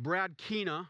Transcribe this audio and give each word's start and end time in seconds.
Brad 0.00 0.38
Keena, 0.38 0.88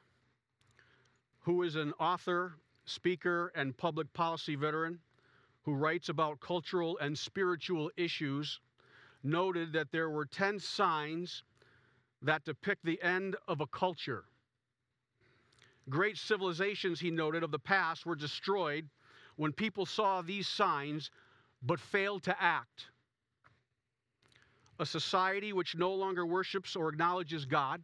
who 1.41 1.62
is 1.62 1.76
an 1.76 1.95
author, 1.99 2.57
speaker, 2.84 3.50
and 3.54 3.75
public 3.75 4.12
policy 4.12 4.54
veteran 4.54 4.99
who 5.63 5.73
writes 5.73 6.11
about 6.11 6.41
cultural 6.41 6.99
and 6.99 7.18
spiritual 7.18 7.91
issues, 7.97 8.61
noted 9.23 9.73
that 9.73 9.91
there 9.93 10.11
were 10.11 10.27
10 10.27 10.59
signs 10.59 11.43
that 12.21 12.45
depict 12.45 12.84
the 12.84 13.00
end 13.02 13.34
of 13.48 13.62
a 13.62 13.66
culture. 13.66 14.25
Great 15.88 16.18
civilizations, 16.18 17.00
he 17.00 17.11
noted, 17.11 17.43
of 17.43 17.50
the 17.50 17.59
past 17.59 18.04
were 18.04 18.14
destroyed 18.14 18.86
when 19.36 19.52
people 19.52 19.86
saw 19.86 20.20
these 20.20 20.46
signs 20.46 21.11
but 21.62 21.80
failed 21.80 22.22
to 22.25 22.43
act. 22.43 22.88
A 24.79 24.84
society 24.84 25.54
which 25.54 25.75
no 25.75 25.95
longer 25.95 26.27
worships 26.27 26.77
or 26.77 26.90
acknowledges 26.90 27.46
God, 27.46 27.82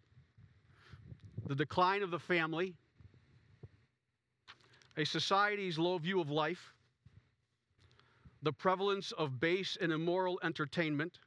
the 1.46 1.54
decline 1.54 2.02
of 2.02 2.10
the 2.10 2.18
family, 2.18 2.74
a 4.96 5.04
society's 5.04 5.78
low 5.78 5.98
view 5.98 6.20
of 6.20 6.30
life, 6.30 6.72
the 8.42 8.52
prevalence 8.52 9.12
of 9.12 9.40
base 9.40 9.76
and 9.80 9.92
immoral 9.92 10.38
entertainment, 10.42 11.18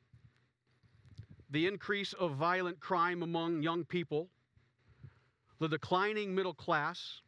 the 1.50 1.68
increase 1.68 2.14
of 2.14 2.36
violent 2.36 2.80
crime 2.80 3.24
among 3.24 3.62
young 3.62 3.84
people, 3.84 4.30
the 5.60 5.68
declining 5.68 6.34
middle 6.34 6.54
class, 6.54 7.22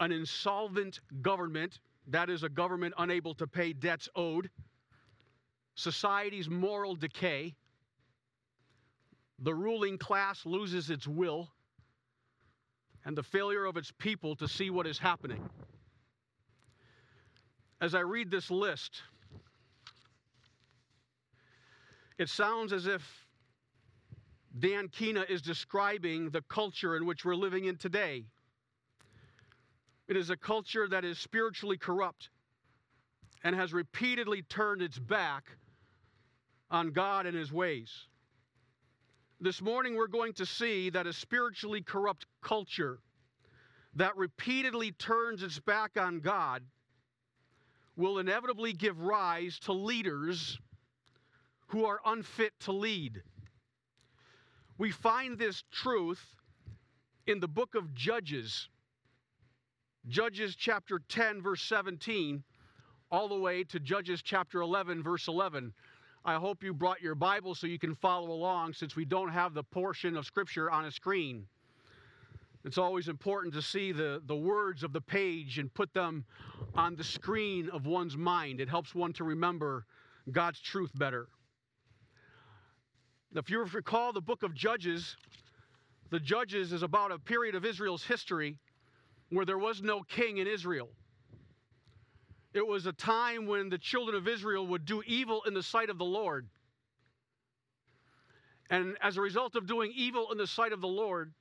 an 0.00 0.12
insolvent 0.12 1.00
government, 1.22 1.80
that 2.06 2.30
is, 2.30 2.42
a 2.42 2.48
government 2.48 2.94
unable 2.98 3.34
to 3.34 3.46
pay 3.46 3.72
debts 3.72 4.08
owed, 4.16 4.50
society's 5.74 6.48
moral 6.48 6.94
decay, 6.94 7.54
the 9.40 9.54
ruling 9.54 9.96
class 9.98 10.44
loses 10.44 10.90
its 10.90 11.08
will, 11.08 11.48
and 13.04 13.16
the 13.16 13.22
failure 13.22 13.64
of 13.64 13.76
its 13.76 13.90
people 13.98 14.36
to 14.36 14.46
see 14.46 14.68
what 14.68 14.86
is 14.86 14.98
happening. 14.98 15.48
As 17.80 17.94
I 17.94 18.00
read 18.00 18.30
this 18.30 18.50
list, 18.50 19.02
it 22.18 22.28
sounds 22.28 22.74
as 22.74 22.86
if 22.86 23.02
Dan 24.58 24.88
Keena 24.88 25.24
is 25.28 25.40
describing 25.40 26.28
the 26.28 26.42
culture 26.42 26.94
in 26.96 27.06
which 27.06 27.24
we're 27.24 27.34
living 27.34 27.64
in 27.64 27.76
today. 27.76 28.24
It 30.06 30.16
is 30.16 30.28
a 30.28 30.36
culture 30.36 30.86
that 30.88 31.04
is 31.04 31.18
spiritually 31.18 31.78
corrupt 31.78 32.28
and 33.42 33.56
has 33.56 33.72
repeatedly 33.72 34.42
turned 34.42 34.82
its 34.82 34.98
back 34.98 35.44
on 36.70 36.90
God 36.90 37.24
and 37.24 37.34
His 37.34 37.50
ways. 37.50 37.90
This 39.42 39.62
morning, 39.62 39.96
we're 39.96 40.06
going 40.06 40.34
to 40.34 40.44
see 40.44 40.90
that 40.90 41.06
a 41.06 41.14
spiritually 41.14 41.80
corrupt 41.80 42.26
culture 42.42 42.98
that 43.94 44.14
repeatedly 44.18 44.92
turns 44.92 45.42
its 45.42 45.58
back 45.58 45.92
on 45.96 46.20
God 46.20 46.62
will 47.96 48.18
inevitably 48.18 48.74
give 48.74 49.00
rise 49.00 49.58
to 49.60 49.72
leaders 49.72 50.58
who 51.68 51.86
are 51.86 52.00
unfit 52.04 52.52
to 52.60 52.72
lead. 52.72 53.22
We 54.76 54.90
find 54.90 55.38
this 55.38 55.64
truth 55.72 56.22
in 57.26 57.40
the 57.40 57.48
book 57.48 57.74
of 57.74 57.94
Judges, 57.94 58.68
Judges 60.06 60.54
chapter 60.54 61.00
10, 61.08 61.40
verse 61.40 61.62
17, 61.62 62.44
all 63.10 63.28
the 63.28 63.38
way 63.38 63.64
to 63.64 63.80
Judges 63.80 64.20
chapter 64.20 64.60
11, 64.60 65.02
verse 65.02 65.28
11. 65.28 65.72
I 66.24 66.34
hope 66.34 66.62
you 66.62 66.74
brought 66.74 67.00
your 67.00 67.14
Bible 67.14 67.54
so 67.54 67.66
you 67.66 67.78
can 67.78 67.94
follow 67.94 68.30
along 68.30 68.74
since 68.74 68.94
we 68.94 69.06
don't 69.06 69.30
have 69.30 69.54
the 69.54 69.62
portion 69.62 70.16
of 70.16 70.26
Scripture 70.26 70.70
on 70.70 70.84
a 70.84 70.90
screen. 70.90 71.46
It's 72.62 72.76
always 72.76 73.08
important 73.08 73.54
to 73.54 73.62
see 73.62 73.90
the, 73.90 74.20
the 74.26 74.36
words 74.36 74.82
of 74.82 74.92
the 74.92 75.00
page 75.00 75.58
and 75.58 75.72
put 75.72 75.94
them 75.94 76.26
on 76.74 76.94
the 76.94 77.04
screen 77.04 77.70
of 77.70 77.86
one's 77.86 78.18
mind. 78.18 78.60
It 78.60 78.68
helps 78.68 78.94
one 78.94 79.14
to 79.14 79.24
remember 79.24 79.86
God's 80.30 80.60
truth 80.60 80.90
better. 80.94 81.28
If 83.34 83.48
you 83.48 83.64
recall 83.64 84.12
the 84.12 84.20
book 84.20 84.42
of 84.42 84.54
Judges, 84.54 85.16
the 86.10 86.20
Judges 86.20 86.72
is 86.72 86.82
about 86.82 87.12
a 87.12 87.18
period 87.18 87.54
of 87.54 87.64
Israel's 87.64 88.04
history 88.04 88.58
where 89.30 89.46
there 89.46 89.58
was 89.58 89.80
no 89.80 90.02
king 90.02 90.36
in 90.36 90.46
Israel. 90.46 90.90
It 92.52 92.66
was 92.66 92.86
a 92.86 92.92
time 92.92 93.46
when 93.46 93.68
the 93.68 93.78
children 93.78 94.16
of 94.16 94.26
Israel 94.26 94.66
would 94.68 94.84
do 94.84 95.02
evil 95.06 95.42
in 95.46 95.54
the 95.54 95.62
sight 95.62 95.88
of 95.88 95.98
the 95.98 96.04
Lord. 96.04 96.48
And 98.68 98.96
as 99.02 99.16
a 99.16 99.20
result 99.20 99.56
of 99.56 99.66
doing 99.66 99.92
evil 99.94 100.30
in 100.32 100.38
the 100.38 100.46
sight 100.46 100.72
of 100.72 100.80
the 100.80 100.88
Lord, 100.88 101.32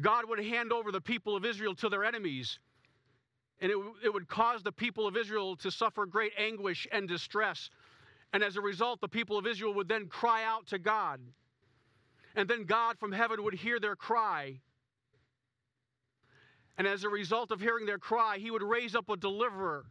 God 0.00 0.28
would 0.28 0.44
hand 0.44 0.72
over 0.72 0.90
the 0.90 1.00
people 1.00 1.36
of 1.36 1.44
Israel 1.44 1.74
to 1.76 1.88
their 1.88 2.04
enemies. 2.04 2.58
And 3.60 3.70
it, 3.70 3.78
it 4.04 4.12
would 4.12 4.28
cause 4.28 4.62
the 4.62 4.72
people 4.72 5.06
of 5.06 5.16
Israel 5.16 5.56
to 5.56 5.70
suffer 5.70 6.06
great 6.06 6.32
anguish 6.36 6.86
and 6.90 7.08
distress. 7.08 7.70
And 8.32 8.42
as 8.42 8.56
a 8.56 8.60
result, 8.60 9.00
the 9.00 9.08
people 9.08 9.38
of 9.38 9.46
Israel 9.46 9.72
would 9.74 9.88
then 9.88 10.06
cry 10.06 10.44
out 10.44 10.66
to 10.68 10.78
God. 10.78 11.20
And 12.34 12.48
then 12.48 12.64
God 12.64 12.98
from 12.98 13.12
heaven 13.12 13.42
would 13.44 13.54
hear 13.54 13.78
their 13.78 13.96
cry 13.96 14.60
and 16.76 16.86
as 16.86 17.04
a 17.04 17.08
result 17.08 17.50
of 17.50 17.60
hearing 17.60 17.86
their 17.86 17.98
cry, 17.98 18.38
he 18.38 18.50
would 18.50 18.62
raise 18.62 18.94
up 18.94 19.08
a 19.08 19.16
deliverer 19.16 19.84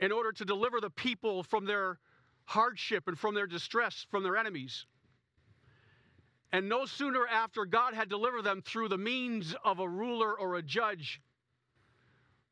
in 0.00 0.12
order 0.12 0.32
to 0.32 0.44
deliver 0.44 0.80
the 0.80 0.90
people 0.90 1.42
from 1.42 1.64
their 1.64 1.98
hardship 2.44 3.08
and 3.08 3.18
from 3.18 3.34
their 3.34 3.46
distress 3.46 4.06
from 4.10 4.22
their 4.22 4.36
enemies. 4.36 4.86
And 6.50 6.68
no 6.68 6.86
sooner 6.86 7.26
after 7.26 7.66
God 7.66 7.92
had 7.92 8.08
delivered 8.08 8.42
them 8.42 8.62
through 8.62 8.88
the 8.88 8.96
means 8.96 9.54
of 9.64 9.80
a 9.80 9.88
ruler 9.88 10.32
or 10.38 10.56
a 10.56 10.62
judge, 10.62 11.20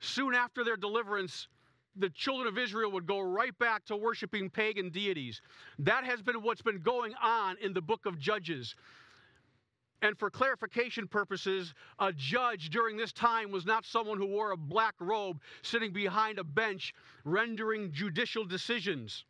soon 0.01 0.35
after 0.35 0.65
their 0.65 0.77
deliverance, 0.77 1.49
the 1.97 2.11
children 2.11 2.47
of 2.47 2.59
Israel 2.59 2.91
would 2.93 3.07
go 3.07 3.21
right 3.21 3.59
back 3.59 3.87
to 3.87 3.97
worshiping 3.97 4.51
pagan 4.51 4.91
deities. 4.91 5.41
That 5.79 6.05
has 6.05 6.21
been 6.21 6.43
what's 6.43 6.61
been 6.61 6.83
going 6.83 7.15
on 7.23 7.57
in 7.63 7.73
the 7.73 7.81
book 7.81 8.05
of 8.05 8.19
Judges. 8.19 8.75
And 10.03 10.19
for 10.19 10.31
clarification 10.31 11.09
purposes, 11.09 11.73
a 11.99 12.13
judge 12.13 12.69
during 12.71 12.97
this 12.97 13.13
time 13.13 13.51
was 13.51 13.65
not 13.65 13.85
someone 13.85 14.19
who 14.19 14.27
wore 14.27 14.53
a 14.53 14.57
black 14.57 14.95
robe 15.01 15.41
sitting 15.63 15.93
behind 15.93 16.39
a 16.39 16.45
bench 16.45 16.95
rendering 17.25 17.93
judicial 17.93 18.45
decisions. 18.45 19.25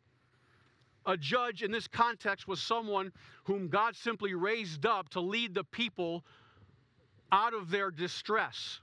A 1.05 1.15
judge 1.15 1.63
in 1.63 1.71
this 1.71 1.87
context 1.87 2.49
was 2.49 2.61
someone 2.61 3.13
whom 3.45 3.69
God 3.69 3.95
simply 3.95 4.33
raised 4.33 4.85
up 4.85 5.07
to 5.09 5.21
lead 5.21 5.55
the 5.55 5.63
people 5.63 6.25
out 7.31 7.53
of 7.53 7.69
their 7.69 7.89
distress. 7.89 8.81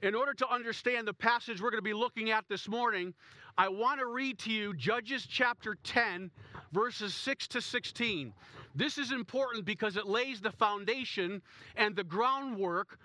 In 0.00 0.14
order 0.14 0.32
to 0.32 0.48
understand 0.48 1.06
the 1.06 1.12
passage 1.12 1.60
we're 1.60 1.70
going 1.70 1.78
to 1.78 1.82
be 1.82 1.92
looking 1.92 2.30
at 2.30 2.44
this 2.48 2.68
morning, 2.68 3.12
I 3.58 3.68
want 3.68 3.98
to 4.00 4.06
read 4.06 4.38
to 4.40 4.50
you 4.50 4.72
Judges 4.74 5.26
chapter 5.28 5.76
10, 5.82 6.30
verses 6.72 7.14
6 7.14 7.48
to 7.48 7.60
16. 7.60 8.32
This 8.74 8.98
is 8.98 9.12
important 9.12 9.64
because 9.64 9.96
it 9.96 10.06
lays 10.06 10.40
the 10.40 10.52
foundation 10.52 11.42
and 11.76 11.96
the 11.96 12.04
groundwork 12.04 12.98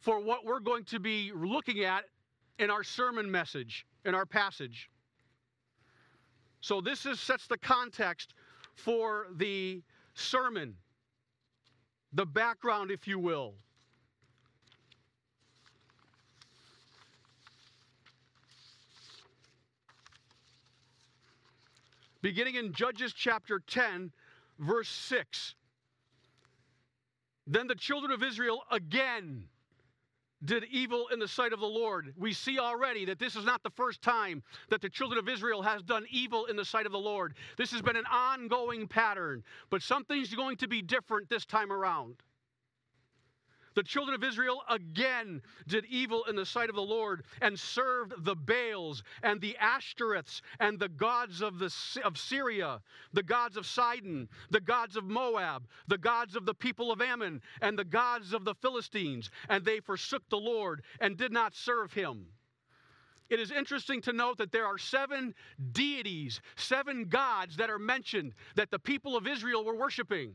for 0.00 0.20
what 0.20 0.44
we're 0.44 0.60
going 0.60 0.84
to 0.84 1.00
be 1.00 1.32
looking 1.34 1.84
at 1.84 2.04
in 2.58 2.70
our 2.70 2.82
sermon 2.82 3.30
message, 3.30 3.86
in 4.04 4.14
our 4.14 4.26
passage. 4.26 4.90
So, 6.60 6.80
this 6.80 7.06
is, 7.06 7.20
sets 7.20 7.46
the 7.46 7.58
context 7.58 8.34
for 8.74 9.26
the 9.36 9.82
sermon, 10.14 10.74
the 12.12 12.26
background, 12.26 12.90
if 12.90 13.06
you 13.06 13.18
will. 13.18 13.54
Beginning 22.20 22.56
in 22.56 22.72
Judges 22.72 23.12
chapter 23.12 23.60
10, 23.64 24.10
verse 24.58 24.88
6. 24.88 25.54
Then 27.46 27.66
the 27.66 27.74
children 27.74 28.12
of 28.12 28.22
Israel 28.22 28.62
again 28.70 29.44
did 30.44 30.64
evil 30.70 31.08
in 31.08 31.18
the 31.18 31.26
sight 31.26 31.52
of 31.52 31.60
the 31.60 31.66
Lord. 31.66 32.14
We 32.16 32.32
see 32.32 32.58
already 32.58 33.04
that 33.06 33.18
this 33.18 33.34
is 33.34 33.44
not 33.44 33.62
the 33.62 33.70
first 33.70 34.02
time 34.02 34.42
that 34.68 34.80
the 34.80 34.88
children 34.88 35.18
of 35.18 35.28
Israel 35.28 35.62
has 35.62 35.82
done 35.82 36.06
evil 36.10 36.46
in 36.46 36.56
the 36.56 36.64
sight 36.64 36.86
of 36.86 36.92
the 36.92 36.98
Lord. 36.98 37.34
This 37.56 37.72
has 37.72 37.82
been 37.82 37.96
an 37.96 38.06
ongoing 38.06 38.86
pattern, 38.86 39.42
but 39.70 39.82
something's 39.82 40.32
going 40.34 40.56
to 40.58 40.68
be 40.68 40.80
different 40.80 41.28
this 41.28 41.44
time 41.44 41.72
around. 41.72 42.16
The 43.78 43.84
children 43.84 44.16
of 44.16 44.24
Israel 44.24 44.64
again 44.68 45.40
did 45.68 45.84
evil 45.84 46.24
in 46.24 46.34
the 46.34 46.44
sight 46.44 46.68
of 46.68 46.74
the 46.74 46.82
Lord 46.82 47.22
and 47.40 47.56
served 47.56 48.24
the 48.24 48.34
Baals 48.34 49.04
and 49.22 49.40
the 49.40 49.56
Ashtoreths 49.60 50.40
and 50.58 50.80
the 50.80 50.88
gods 50.88 51.42
of, 51.42 51.60
the, 51.60 51.72
of 52.02 52.18
Syria, 52.18 52.80
the 53.12 53.22
gods 53.22 53.56
of 53.56 53.66
Sidon, 53.66 54.28
the 54.50 54.58
gods 54.58 54.96
of 54.96 55.04
Moab, 55.04 55.68
the 55.86 55.96
gods 55.96 56.34
of 56.34 56.44
the 56.44 56.54
people 56.54 56.90
of 56.90 57.00
Ammon, 57.00 57.40
and 57.60 57.78
the 57.78 57.84
gods 57.84 58.32
of 58.32 58.44
the 58.44 58.56
Philistines. 58.56 59.30
And 59.48 59.64
they 59.64 59.78
forsook 59.78 60.28
the 60.28 60.38
Lord 60.38 60.82
and 60.98 61.16
did 61.16 61.30
not 61.30 61.54
serve 61.54 61.92
him. 61.92 62.26
it 63.30 63.38
is 63.38 63.52
interesting 63.52 64.00
to 64.02 64.12
note 64.12 64.38
that 64.38 64.50
there 64.50 64.66
are 64.66 64.78
seven 64.78 65.36
deities, 65.70 66.40
seven 66.56 67.04
gods 67.04 67.54
that 67.58 67.70
are 67.70 67.78
mentioned 67.78 68.34
that 68.56 68.72
the 68.72 68.80
people 68.80 69.16
of 69.16 69.28
Israel 69.28 69.64
were 69.64 69.76
worshiping. 69.76 70.34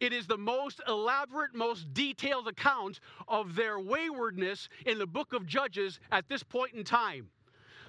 It 0.00 0.12
is 0.12 0.26
the 0.26 0.38
most 0.38 0.80
elaborate, 0.88 1.54
most 1.54 1.92
detailed 1.94 2.48
account 2.48 3.00
of 3.28 3.54
their 3.54 3.78
waywardness 3.78 4.68
in 4.86 4.98
the 4.98 5.06
book 5.06 5.32
of 5.32 5.46
Judges 5.46 6.00
at 6.10 6.28
this 6.28 6.42
point 6.42 6.74
in 6.74 6.84
time. 6.84 7.30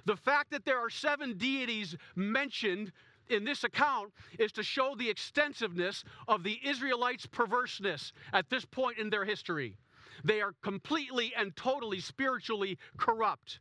The 0.05 0.15
fact 0.15 0.51
that 0.51 0.65
there 0.65 0.79
are 0.79 0.89
seven 0.89 1.37
deities 1.37 1.95
mentioned 2.15 2.91
in 3.29 3.43
this 3.43 3.63
account 3.63 4.13
is 4.37 4.51
to 4.53 4.63
show 4.63 4.95
the 4.95 5.09
extensiveness 5.09 6.03
of 6.27 6.43
the 6.43 6.59
Israelites' 6.63 7.25
perverseness 7.25 8.13
at 8.33 8.49
this 8.49 8.65
point 8.65 8.99
in 8.99 9.09
their 9.09 9.25
history. 9.25 9.77
They 10.23 10.41
are 10.41 10.53
completely 10.61 11.33
and 11.35 11.55
totally 11.55 11.99
spiritually 11.99 12.77
corrupt. 12.97 13.59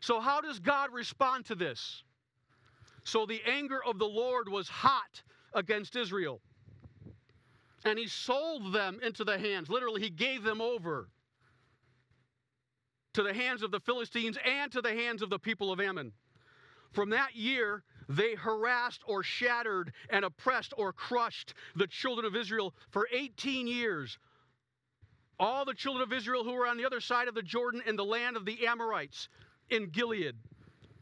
So, 0.00 0.20
how 0.20 0.40
does 0.40 0.58
God 0.58 0.92
respond 0.92 1.46
to 1.46 1.54
this? 1.54 2.02
So, 3.04 3.24
the 3.24 3.42
anger 3.46 3.82
of 3.82 3.98
the 3.98 4.08
Lord 4.08 4.48
was 4.48 4.68
hot 4.68 5.22
against 5.54 5.96
Israel. 5.96 6.40
And 7.84 7.98
he 7.98 8.06
sold 8.06 8.72
them 8.72 8.98
into 9.02 9.24
the 9.24 9.38
hands. 9.38 9.68
Literally, 9.68 10.00
he 10.00 10.10
gave 10.10 10.42
them 10.42 10.60
over 10.60 11.08
to 13.12 13.22
the 13.22 13.34
hands 13.34 13.62
of 13.62 13.70
the 13.70 13.80
Philistines 13.80 14.38
and 14.44 14.72
to 14.72 14.80
the 14.80 14.94
hands 14.94 15.22
of 15.22 15.30
the 15.30 15.38
people 15.38 15.72
of 15.72 15.80
Ammon. 15.80 16.12
From 16.92 17.10
that 17.10 17.34
year, 17.34 17.82
they 18.08 18.34
harassed 18.34 19.02
or 19.06 19.22
shattered 19.22 19.92
and 20.10 20.24
oppressed 20.24 20.74
or 20.76 20.92
crushed 20.92 21.54
the 21.74 21.86
children 21.86 22.26
of 22.26 22.36
Israel 22.36 22.74
for 22.90 23.08
18 23.12 23.66
years. 23.66 24.18
All 25.38 25.64
the 25.64 25.74
children 25.74 26.02
of 26.02 26.12
Israel 26.12 26.44
who 26.44 26.52
were 26.52 26.66
on 26.66 26.76
the 26.76 26.84
other 26.84 27.00
side 27.00 27.28
of 27.28 27.34
the 27.34 27.42
Jordan 27.42 27.82
in 27.86 27.96
the 27.96 28.04
land 28.04 28.36
of 28.36 28.44
the 28.44 28.66
Amorites 28.66 29.28
in 29.70 29.90
Gilead. 29.90 30.36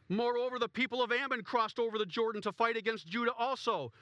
Moreover, 0.09 0.59
the 0.59 0.69
people 0.69 1.03
of 1.03 1.13
Ammon 1.13 1.43
crossed 1.43 1.79
over 1.79 1.99
the 1.99 2.07
Jordan 2.07 2.43
to 2.43 2.53
fight 2.53 2.77
against 2.77 3.07
Judah 3.07 3.33
also, 3.33 3.93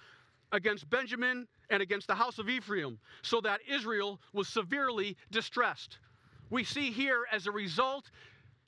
against 0.52 0.88
Benjamin 0.90 1.46
and 1.68 1.82
against 1.82 2.06
the 2.06 2.14
house 2.14 2.38
of 2.38 2.48
Ephraim, 2.48 2.98
so 3.22 3.40
that 3.40 3.60
Israel 3.68 4.20
was 4.32 4.48
severely 4.48 5.16
distressed. 5.30 5.98
We 6.50 6.64
see 6.64 6.90
here, 6.90 7.24
as 7.30 7.46
a 7.46 7.52
result 7.52 8.10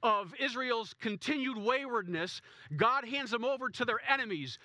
of 0.02 0.34
Israel's 0.38 0.94
continued 1.00 1.58
waywardness, 1.58 2.40
God 2.76 3.06
hands 3.06 3.31
them 3.31 3.44
over 3.44 3.69
to 3.70 3.84
their 3.84 4.00
enemies, 4.08 4.58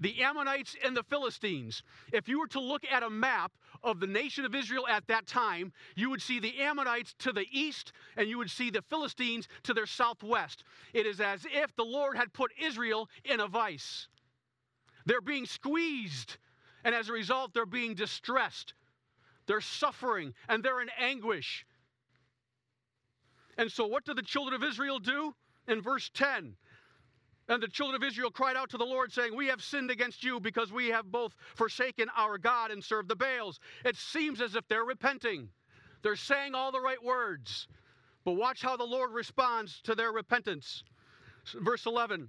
the 0.00 0.22
Ammonites 0.22 0.76
and 0.84 0.96
the 0.96 1.02
Philistines. 1.02 1.82
If 2.12 2.28
you 2.28 2.40
were 2.40 2.48
to 2.48 2.60
look 2.60 2.84
at 2.90 3.02
a 3.02 3.10
map 3.10 3.52
of 3.82 4.00
the 4.00 4.06
nation 4.06 4.44
of 4.44 4.54
Israel 4.54 4.86
at 4.88 5.06
that 5.08 5.26
time, 5.26 5.72
you 5.94 6.10
would 6.10 6.22
see 6.22 6.40
the 6.40 6.60
Ammonites 6.60 7.14
to 7.20 7.32
the 7.32 7.46
east 7.50 7.92
and 8.16 8.28
you 8.28 8.38
would 8.38 8.50
see 8.50 8.70
the 8.70 8.82
Philistines 8.82 9.48
to 9.64 9.74
their 9.74 9.86
southwest. 9.86 10.64
It 10.92 11.06
is 11.06 11.20
as 11.20 11.46
if 11.52 11.74
the 11.76 11.84
Lord 11.84 12.16
had 12.16 12.32
put 12.32 12.52
Israel 12.60 13.08
in 13.24 13.40
a 13.40 13.48
vice. 13.48 14.08
They're 15.04 15.20
being 15.20 15.46
squeezed, 15.46 16.36
and 16.84 16.94
as 16.94 17.08
a 17.08 17.12
result, 17.12 17.54
they're 17.54 17.66
being 17.66 17.94
distressed. 17.94 18.74
They're 19.46 19.60
suffering 19.60 20.34
and 20.48 20.62
they're 20.62 20.80
in 20.80 20.90
anguish. 20.98 21.66
And 23.58 23.70
so, 23.70 23.86
what 23.86 24.04
do 24.04 24.14
the 24.14 24.22
children 24.22 24.54
of 24.54 24.66
Israel 24.66 24.98
do? 24.98 25.34
In 25.68 25.80
verse 25.80 26.10
10, 26.14 26.56
and 27.48 27.62
the 27.62 27.68
children 27.68 28.00
of 28.00 28.06
Israel 28.06 28.30
cried 28.30 28.56
out 28.56 28.70
to 28.70 28.78
the 28.78 28.84
Lord, 28.84 29.12
saying, 29.12 29.36
We 29.36 29.48
have 29.48 29.62
sinned 29.62 29.90
against 29.90 30.24
you 30.24 30.40
because 30.40 30.72
we 30.72 30.88
have 30.88 31.10
both 31.10 31.34
forsaken 31.54 32.08
our 32.16 32.38
God 32.38 32.70
and 32.70 32.82
served 32.82 33.08
the 33.08 33.16
Baals. 33.16 33.60
It 33.84 33.96
seems 33.96 34.40
as 34.40 34.54
if 34.54 34.66
they're 34.68 34.84
repenting. 34.84 35.48
They're 36.02 36.16
saying 36.16 36.54
all 36.54 36.72
the 36.72 36.80
right 36.80 37.02
words. 37.02 37.68
But 38.24 38.32
watch 38.32 38.62
how 38.62 38.76
the 38.76 38.84
Lord 38.84 39.12
responds 39.12 39.80
to 39.82 39.94
their 39.94 40.12
repentance. 40.12 40.84
Verse 41.54 41.86
11. 41.86 42.28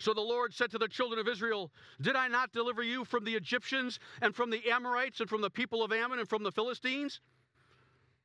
So 0.00 0.14
the 0.14 0.20
Lord 0.22 0.54
said 0.54 0.70
to 0.70 0.78
the 0.78 0.88
children 0.88 1.20
of 1.20 1.28
Israel, 1.28 1.70
Did 2.00 2.16
I 2.16 2.26
not 2.26 2.52
deliver 2.52 2.82
you 2.82 3.04
from 3.04 3.22
the 3.22 3.34
Egyptians 3.34 4.00
and 4.22 4.34
from 4.34 4.48
the 4.48 4.70
Amorites 4.70 5.20
and 5.20 5.28
from 5.28 5.42
the 5.42 5.50
people 5.50 5.82
of 5.82 5.92
Ammon 5.92 6.18
and 6.18 6.28
from 6.28 6.42
the 6.42 6.50
Philistines? 6.50 7.20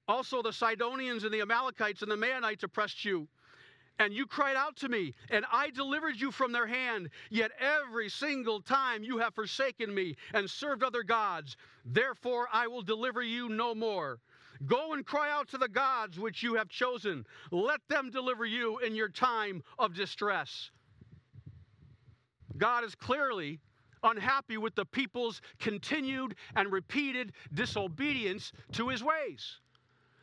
Also, 0.07 0.41
the 0.41 0.53
Sidonians 0.53 1.25
and 1.25 1.33
the 1.33 1.41
Amalekites 1.41 2.01
and 2.01 2.09
the 2.09 2.15
Maonites 2.15 2.63
oppressed 2.63 3.03
you. 3.03 3.27
And 3.99 4.13
you 4.13 4.25
cried 4.25 4.55
out 4.55 4.77
to 4.77 4.89
me, 4.89 5.13
and 5.29 5.45
I 5.51 5.69
delivered 5.69 6.15
you 6.15 6.31
from 6.31 6.53
their 6.53 6.67
hand. 6.67 7.09
Yet 7.29 7.51
every 7.59 8.07
single 8.07 8.61
time 8.61 9.03
you 9.03 9.17
have 9.17 9.35
forsaken 9.35 9.93
me 9.93 10.15
and 10.33 10.49
served 10.49 10.81
other 10.81 11.03
gods. 11.03 11.57
Therefore, 11.83 12.47
I 12.53 12.67
will 12.67 12.83
deliver 12.83 13.21
you 13.21 13.49
no 13.49 13.75
more. 13.75 14.19
Go 14.65 14.93
and 14.93 15.05
cry 15.05 15.29
out 15.29 15.49
to 15.49 15.57
the 15.57 15.67
gods 15.67 16.17
which 16.19 16.41
you 16.41 16.55
have 16.55 16.69
chosen. 16.69 17.25
Let 17.51 17.81
them 17.89 18.11
deliver 18.11 18.45
you 18.45 18.79
in 18.79 18.95
your 18.95 19.09
time 19.09 19.61
of 19.77 19.93
distress. 19.93 20.71
God 22.57 22.83
is 22.83 22.95
clearly 22.95 23.59
unhappy 24.03 24.57
with 24.57 24.75
the 24.75 24.85
people's 24.85 25.41
continued 25.59 26.35
and 26.55 26.71
repeated 26.71 27.33
disobedience 27.53 28.51
to 28.73 28.89
his 28.89 29.03
ways. 29.03 29.59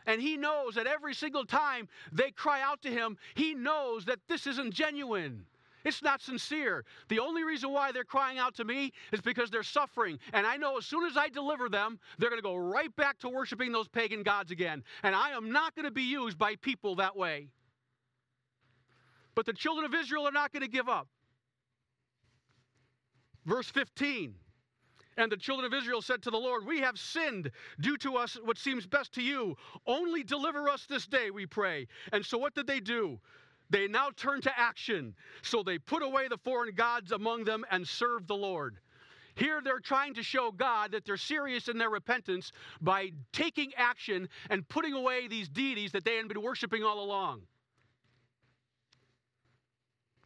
And 0.06 0.20
he 0.20 0.36
knows 0.36 0.74
that 0.74 0.86
every 0.86 1.14
single 1.14 1.44
time 1.44 1.88
they 2.12 2.30
cry 2.30 2.60
out 2.60 2.82
to 2.82 2.90
him, 2.90 3.16
he 3.34 3.54
knows 3.54 4.04
that 4.06 4.18
this 4.28 4.46
isn't 4.46 4.72
genuine. 4.72 5.44
It's 5.84 6.02
not 6.02 6.20
sincere. 6.20 6.84
The 7.08 7.18
only 7.18 7.44
reason 7.44 7.72
why 7.72 7.90
they're 7.92 8.04
crying 8.04 8.38
out 8.38 8.54
to 8.56 8.64
me 8.64 8.92
is 9.12 9.20
because 9.20 9.50
they're 9.50 9.64
suffering. 9.64 10.18
And 10.32 10.46
I 10.46 10.56
know 10.56 10.78
as 10.78 10.86
soon 10.86 11.04
as 11.04 11.16
I 11.16 11.28
deliver 11.28 11.68
them, 11.68 11.98
they're 12.18 12.30
going 12.30 12.38
to 12.38 12.42
go 12.42 12.56
right 12.56 12.94
back 12.94 13.18
to 13.20 13.28
worshiping 13.28 13.72
those 13.72 13.88
pagan 13.88 14.22
gods 14.22 14.52
again. 14.52 14.84
And 15.02 15.14
I 15.14 15.30
am 15.30 15.50
not 15.50 15.74
going 15.74 15.84
to 15.84 15.92
be 15.92 16.04
used 16.04 16.38
by 16.38 16.54
people 16.56 16.96
that 16.96 17.16
way. 17.16 17.48
But 19.34 19.46
the 19.46 19.52
children 19.52 19.84
of 19.84 19.94
Israel 19.94 20.28
are 20.28 20.32
not 20.32 20.52
going 20.52 20.62
to 20.62 20.68
give 20.68 20.88
up. 20.88 21.08
Verse 23.44 23.68
15 23.70 24.34
and 25.16 25.30
the 25.30 25.36
children 25.36 25.70
of 25.70 25.78
Israel 25.78 26.00
said 26.00 26.22
to 26.22 26.30
the 26.30 26.38
Lord, 26.38 26.64
We 26.66 26.80
have 26.80 26.98
sinned. 26.98 27.50
Do 27.80 27.96
to 27.98 28.16
us 28.16 28.38
what 28.42 28.58
seems 28.58 28.86
best 28.86 29.12
to 29.14 29.22
you. 29.22 29.56
Only 29.86 30.22
deliver 30.22 30.68
us 30.68 30.86
this 30.86 31.06
day, 31.06 31.30
we 31.30 31.46
pray. 31.46 31.86
And 32.12 32.24
so 32.24 32.38
what 32.38 32.54
did 32.54 32.66
they 32.66 32.80
do? 32.80 33.20
They 33.70 33.88
now 33.88 34.10
turn 34.16 34.40
to 34.42 34.58
action. 34.58 35.14
So 35.42 35.62
they 35.62 35.78
put 35.78 36.02
away 36.02 36.28
the 36.28 36.38
foreign 36.38 36.74
gods 36.74 37.12
among 37.12 37.44
them 37.44 37.64
and 37.70 37.86
served 37.86 38.28
the 38.28 38.34
Lord. 38.34 38.78
Here 39.34 39.60
they're 39.62 39.80
trying 39.80 40.14
to 40.14 40.22
show 40.22 40.50
God 40.50 40.92
that 40.92 41.06
they're 41.06 41.16
serious 41.16 41.68
in 41.68 41.78
their 41.78 41.88
repentance 41.88 42.52
by 42.82 43.12
taking 43.32 43.72
action 43.76 44.28
and 44.50 44.68
putting 44.68 44.92
away 44.92 45.26
these 45.26 45.48
deities 45.48 45.92
that 45.92 46.04
they 46.04 46.16
had 46.16 46.28
been 46.28 46.42
worshiping 46.42 46.82
all 46.82 47.02
along. 47.02 47.42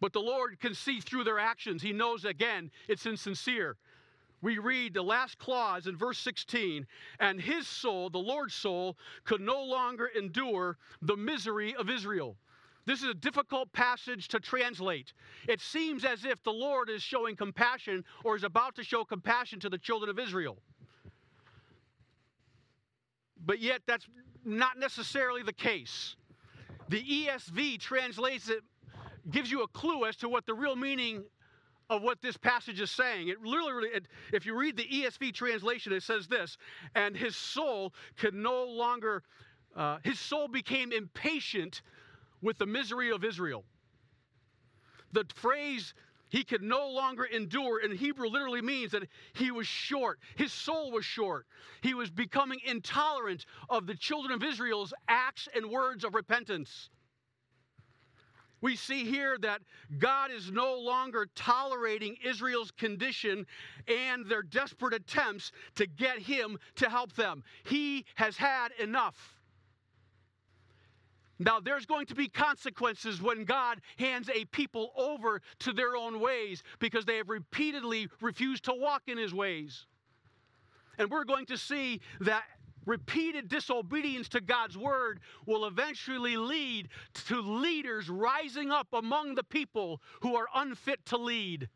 But 0.00 0.12
the 0.12 0.20
Lord 0.20 0.60
can 0.60 0.75
see 0.75 1.00
through 1.00 1.25
their 1.25 1.38
actions. 1.38 1.82
He 1.82 1.93
knows 1.93 2.25
again 2.25 2.70
it's 2.88 3.06
insincere 3.06 3.76
we 4.43 4.58
read 4.58 4.94
the 4.94 5.02
last 5.02 5.38
clause 5.38 5.87
in 5.87 5.97
verse 5.97 6.18
16, 6.18 6.87
and 7.18 7.40
his 7.40 7.66
soul, 7.66 8.11
the 8.11 8.18
Lord's 8.18 8.54
soul, 8.54 8.97
could 9.25 9.40
no 9.40 9.62
longer 9.62 10.06
endure 10.06 10.78
the 11.02 11.16
misery 11.16 11.75
of 11.75 11.90
Israel. 11.90 12.37
This 12.85 13.02
is 13.02 13.09
a 13.09 13.14
difficult 13.14 13.73
passage 13.73 14.28
to 14.28 14.38
translate. 14.38 15.12
It 15.49 15.61
seems 15.61 16.04
as 16.04 16.25
if 16.25 16.42
the 16.44 16.52
Lord 16.52 16.88
is 16.88 17.02
showing 17.02 17.35
compassion 17.35 18.04
or 18.23 18.37
is 18.37 18.44
about 18.44 18.76
to 18.76 18.85
show 18.85 19.04
compassion 19.04 19.59
to 19.61 19.68
the 19.68 19.78
children 19.78 20.09
of 20.09 20.18
Israel. 20.18 20.59
But 23.44 23.59
yet, 23.59 23.82
that's 23.87 24.06
not 24.44 24.78
necessarily 24.78 25.42
the 25.42 25.52
case. 25.52 26.14
The 26.88 27.02
ESV 27.02 27.80
translates 27.80 28.49
it, 28.49 28.62
gives 29.30 29.50
you 29.50 29.62
a 29.62 29.68
clue 29.68 30.04
as 30.04 30.16
to 30.16 30.28
what 30.28 30.47
the 30.47 30.54
real 30.54 30.76
meaning 30.76 31.25
of 31.88 32.02
what 32.02 32.21
this 32.21 32.37
passage 32.37 32.80
is 32.80 32.90
saying. 32.90 33.28
It 33.28 33.42
literally, 33.42 33.88
it, 33.88 34.09
if 34.33 34.45
you 34.47 34.59
read 34.59 34.76
the 34.76 34.85
ESV 34.85 35.33
translation, 35.35 35.92
it 35.92 36.02
says 36.02 36.26
this, 36.26 36.56
and 36.95 37.16
his 37.16 37.37
soul 37.37 37.95
could 38.16 38.35
no 38.35 38.64
longer, 38.64 39.23
uh, 39.76 39.99
his 40.02 40.18
soul 40.18 40.49
became 40.49 40.92
impatient 40.92 41.83
with 42.42 42.59
the 42.59 42.66
misery 42.66 43.11
of 43.11 43.25
Israel. 43.25 43.64
The 45.12 45.25
phrase 45.35 45.95
he 46.28 46.42
could 46.42 46.62
no 46.62 46.88
longer 46.88 47.25
endure 47.25 47.80
in 47.80 47.97
Hebrew 47.97 48.28
literally 48.28 48.61
means 48.61 48.90
that 48.92 49.04
he 49.33 49.52
was 49.52 49.66
short. 49.66 50.18
His 50.35 50.52
soul 50.52 50.90
was 50.90 51.04
short. 51.04 51.47
He 51.83 51.95
was 51.95 52.11
becoming 52.11 52.59
intolerant 52.66 53.47
of 53.71 53.87
the 53.87 53.95
children 53.95 54.35
of 54.35 54.42
Israel's 54.42 54.92
acts 55.09 55.49
and 55.54 55.71
words 55.71 56.04
of 56.04 56.14
repentance. 56.14 56.90
We 58.60 58.75
see 58.76 59.04
here 59.04 59.36
that 59.42 59.60
God 59.98 60.30
is 60.30 60.50
no 60.50 60.78
longer 60.78 61.28
tolerating 61.34 62.16
Israel's 62.25 62.70
condition 62.70 63.46
and 63.86 64.26
their 64.26 64.42
desperate 64.42 64.94
attempts 64.94 65.52
to 65.75 65.86
get 65.86 66.18
him 66.18 66.58
to 66.76 66.88
help 66.88 67.12
them. 67.14 67.44
He 67.64 68.06
has 68.14 68.36
had 68.36 68.68
enough. 68.78 69.36
Now, 71.38 71.60
there's 71.60 71.84
going 71.84 72.06
to 72.06 72.14
be 72.14 72.28
consequences 72.28 73.20
when 73.20 73.44
God 73.44 73.80
hands 73.98 74.30
a 74.34 74.46
people 74.46 74.92
over 74.96 75.42
to 75.60 75.72
their 75.72 75.94
own 75.94 76.18
ways 76.18 76.62
because 76.78 77.04
they 77.04 77.18
have 77.18 77.28
repeatedly 77.28 78.08
refused 78.22 78.64
to 78.64 78.72
walk 78.75 79.02
in 79.06 79.18
his 79.18 79.34
ways. 79.34 79.86
And 80.98 81.10
we're 81.10 81.25
going 81.25 81.44
to 81.46 81.58
see 81.58 82.00
that 82.20 82.44
repeated 82.87 83.49
disobedience 83.49 84.28
to 84.31 84.40
God's 84.40 84.78
word 84.78 85.21
will 85.45 85.66
eventually 85.66 86.37
lead 86.37 86.88
to 87.26 87.40
leaders 87.40 88.09
rising 88.09 88.71
up 88.71 88.88
among 88.93 89.35
the 89.35 89.45
people 89.45 90.00
who 90.23 90.37
are 90.37 90.47
unfit 90.55 91.05
to 91.07 91.19
lead. 91.19 91.69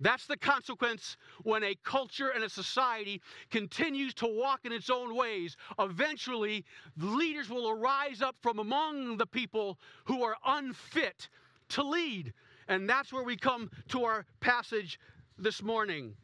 That's 0.00 0.26
the 0.26 0.36
consequence 0.36 1.16
when 1.44 1.62
a 1.62 1.76
culture 1.84 2.30
and 2.30 2.42
a 2.44 2.48
society 2.48 3.22
continues 3.50 4.12
to 4.14 4.26
walk 4.26 4.60
in 4.64 4.72
its 4.72 4.90
own 4.90 5.14
ways. 5.14 5.56
Eventually, 5.78 6.64
leaders 6.98 7.48
will 7.48 7.70
arise 7.70 8.20
up 8.20 8.36
from 8.42 8.58
among 8.58 9.16
the 9.16 9.26
people 9.26 9.78
who 10.04 10.22
are 10.22 10.36
unfit 10.44 11.28
to 11.70 11.82
lead. 11.82 12.34
And 12.68 12.88
that's 12.88 13.12
where 13.12 13.22
we 13.22 13.36
come 13.36 13.70
to 13.88 14.04
our 14.04 14.26
passage 14.40 14.98
this 15.38 15.62
morning. 15.62 16.16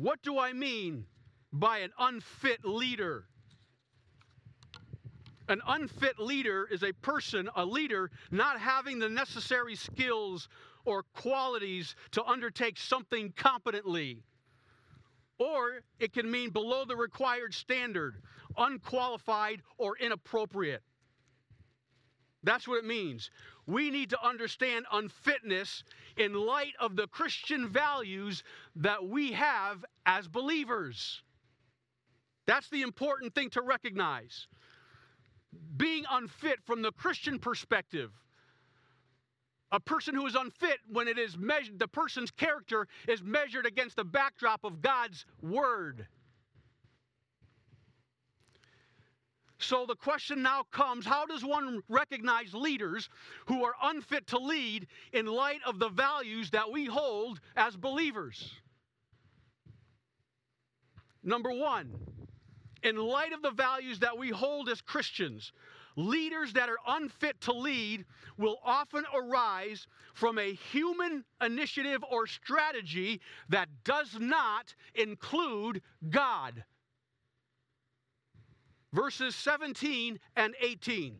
What 0.00 0.22
do 0.22 0.38
I 0.38 0.54
mean 0.54 1.04
by 1.52 1.80
an 1.80 1.90
unfit 1.98 2.64
leader? 2.64 3.26
An 5.46 5.60
unfit 5.66 6.18
leader 6.18 6.66
is 6.70 6.82
a 6.82 6.94
person, 6.94 7.50
a 7.54 7.66
leader, 7.66 8.10
not 8.30 8.58
having 8.58 8.98
the 8.98 9.10
necessary 9.10 9.74
skills 9.76 10.48
or 10.86 11.02
qualities 11.02 11.96
to 12.12 12.24
undertake 12.24 12.78
something 12.78 13.34
competently. 13.36 14.22
Or 15.38 15.82
it 15.98 16.14
can 16.14 16.30
mean 16.30 16.48
below 16.48 16.86
the 16.86 16.96
required 16.96 17.52
standard, 17.52 18.22
unqualified, 18.56 19.60
or 19.76 19.98
inappropriate. 19.98 20.82
That's 22.42 22.66
what 22.66 22.78
it 22.78 22.86
means. 22.86 23.30
We 23.66 23.90
need 23.90 24.10
to 24.10 24.26
understand 24.26 24.86
unfitness 24.92 25.84
in 26.16 26.34
light 26.34 26.72
of 26.80 26.96
the 26.96 27.06
Christian 27.06 27.68
values 27.68 28.42
that 28.76 29.06
we 29.06 29.32
have 29.32 29.84
as 30.06 30.26
believers. 30.26 31.22
That's 32.46 32.68
the 32.70 32.82
important 32.82 33.34
thing 33.34 33.50
to 33.50 33.62
recognize. 33.62 34.48
Being 35.76 36.04
unfit 36.10 36.60
from 36.64 36.82
the 36.82 36.92
Christian 36.92 37.38
perspective. 37.38 38.10
A 39.72 39.78
person 39.78 40.14
who 40.14 40.26
is 40.26 40.34
unfit 40.34 40.78
when 40.90 41.06
it 41.06 41.18
is 41.18 41.38
measured, 41.38 41.78
the 41.78 41.86
person's 41.86 42.30
character 42.30 42.88
is 43.06 43.22
measured 43.22 43.66
against 43.66 43.96
the 43.96 44.04
backdrop 44.04 44.64
of 44.64 44.82
God's 44.82 45.26
word. 45.42 46.06
So 49.60 49.84
the 49.86 49.94
question 49.94 50.42
now 50.42 50.64
comes 50.72 51.04
how 51.04 51.26
does 51.26 51.44
one 51.44 51.82
recognize 51.88 52.54
leaders 52.54 53.10
who 53.46 53.62
are 53.62 53.74
unfit 53.82 54.26
to 54.28 54.38
lead 54.38 54.86
in 55.12 55.26
light 55.26 55.60
of 55.66 55.78
the 55.78 55.90
values 55.90 56.50
that 56.50 56.72
we 56.72 56.86
hold 56.86 57.40
as 57.56 57.76
believers? 57.76 58.54
Number 61.22 61.52
one, 61.52 61.92
in 62.82 62.96
light 62.96 63.34
of 63.34 63.42
the 63.42 63.50
values 63.50 63.98
that 63.98 64.16
we 64.16 64.30
hold 64.30 64.70
as 64.70 64.80
Christians, 64.80 65.52
leaders 65.94 66.54
that 66.54 66.70
are 66.70 66.78
unfit 66.86 67.38
to 67.42 67.52
lead 67.52 68.06
will 68.38 68.56
often 68.64 69.04
arise 69.14 69.86
from 70.14 70.38
a 70.38 70.54
human 70.54 71.22
initiative 71.42 72.02
or 72.10 72.26
strategy 72.26 73.20
that 73.50 73.68
does 73.84 74.16
not 74.18 74.74
include 74.94 75.82
God 76.08 76.64
verses 78.92 79.34
17 79.36 80.18
and 80.36 80.54
18. 80.60 81.16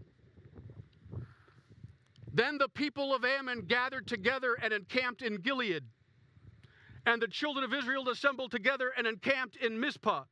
Then 2.33 2.59
the 2.59 2.69
people 2.69 3.15
of 3.15 3.25
Ammon 3.25 3.63
gathered 3.63 4.07
together 4.07 4.55
and 4.55 4.73
encamped 4.73 5.23
in 5.23 5.37
Gilead. 5.37 5.85
And 7.07 7.21
the 7.21 7.29
children 7.29 7.65
of 7.65 7.75
Israel 7.75 8.09
assembled 8.09 8.51
together 8.51 8.93
and 8.97 9.07
encamped 9.07 9.57
in 9.57 9.81
Mizpah. 9.81 10.25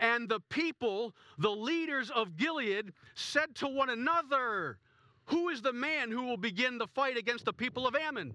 And 0.00 0.28
the 0.28 0.40
people, 0.48 1.14
the 1.38 1.50
leaders 1.50 2.10
of 2.10 2.36
Gilead, 2.36 2.92
said 3.14 3.54
to 3.56 3.66
one 3.66 3.90
another, 3.90 4.78
Who 5.26 5.48
is 5.48 5.60
the 5.60 5.72
man 5.72 6.12
who 6.12 6.22
will 6.22 6.36
begin 6.36 6.78
the 6.78 6.86
fight 6.86 7.16
against 7.16 7.46
the 7.46 7.52
people 7.52 7.86
of 7.86 7.96
Ammon? 7.96 8.32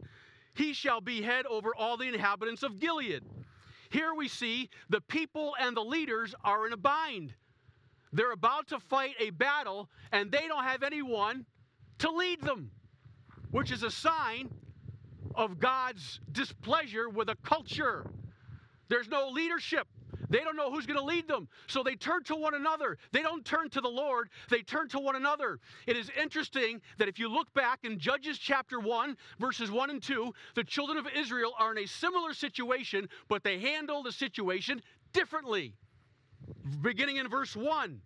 He 0.56 0.74
shall 0.74 1.00
be 1.00 1.22
head 1.22 1.46
over 1.46 1.74
all 1.76 1.96
the 1.96 2.08
inhabitants 2.08 2.64
of 2.64 2.80
Gilead. 2.80 3.24
Here 3.90 4.14
we 4.14 4.28
see 4.28 4.70
the 4.90 5.02
people 5.02 5.56
and 5.60 5.78
the 5.78 5.84
leaders 5.84 6.36
are 6.44 6.68
in 6.68 6.74
a 6.74 6.78
bind. 6.78 7.34
They're 8.14 8.32
about 8.32 8.68
to 8.68 8.80
fight 8.80 9.16
a 9.20 9.32
battle 9.32 9.90
and 10.12 10.32
they 10.32 10.48
don't 10.48 10.64
have 10.64 10.84
anyone 10.84 11.46
to 11.98 12.12
lead 12.12 12.42
them, 12.42 12.70
which 13.52 13.72
is 13.72 13.82
a 13.82 13.92
sign 13.92 14.54
of 15.36 15.60
God's 15.60 16.20
displeasure 16.32 17.10
with 17.10 17.30
a 17.30 17.36
culture. 17.44 18.06
There's 18.88 19.10
no 19.10 19.30
leadership. 19.30 19.88
They 20.30 20.40
don't 20.40 20.56
know 20.56 20.72
who's 20.72 20.86
going 20.86 21.00
to 21.00 21.06
lead 21.06 21.28
them. 21.28 21.48
So 21.68 21.84
they 21.84 21.96
turn 21.96 22.24
to 22.26 22.36
one 22.36 22.54
another. 22.54 22.98
They 23.12 23.24
don't 23.24 23.44
turn 23.44 23.70
to 23.72 23.82
the 23.82 23.90
Lord, 23.90 24.30
they 24.50 24.62
turn 24.62 24.90
to 24.90 25.00
one 25.00 25.16
another. 25.16 25.60
It 25.88 25.98
is 25.98 26.12
interesting 26.20 26.82
that 27.00 27.08
if 27.08 27.18
you 27.18 27.30
look 27.30 27.52
back 27.54 27.80
in 27.84 27.98
Judges 27.98 28.38
chapter 28.38 28.80
1, 28.80 29.18
verses 29.40 29.72
1 29.72 29.90
and 29.90 30.02
2, 30.02 30.34
the 30.56 30.64
children 30.64 30.98
of 30.98 31.08
Israel 31.16 31.54
are 31.58 31.72
in 31.72 31.84
a 31.84 31.88
similar 31.88 32.34
situation, 32.34 33.10
but 33.28 33.44
they 33.44 33.60
handle 33.60 34.04
the 34.04 34.12
situation 34.12 34.82
differently 35.14 35.74
beginning 36.82 37.18
in 37.18 37.30
verse 37.30 37.56
1. 37.56 38.02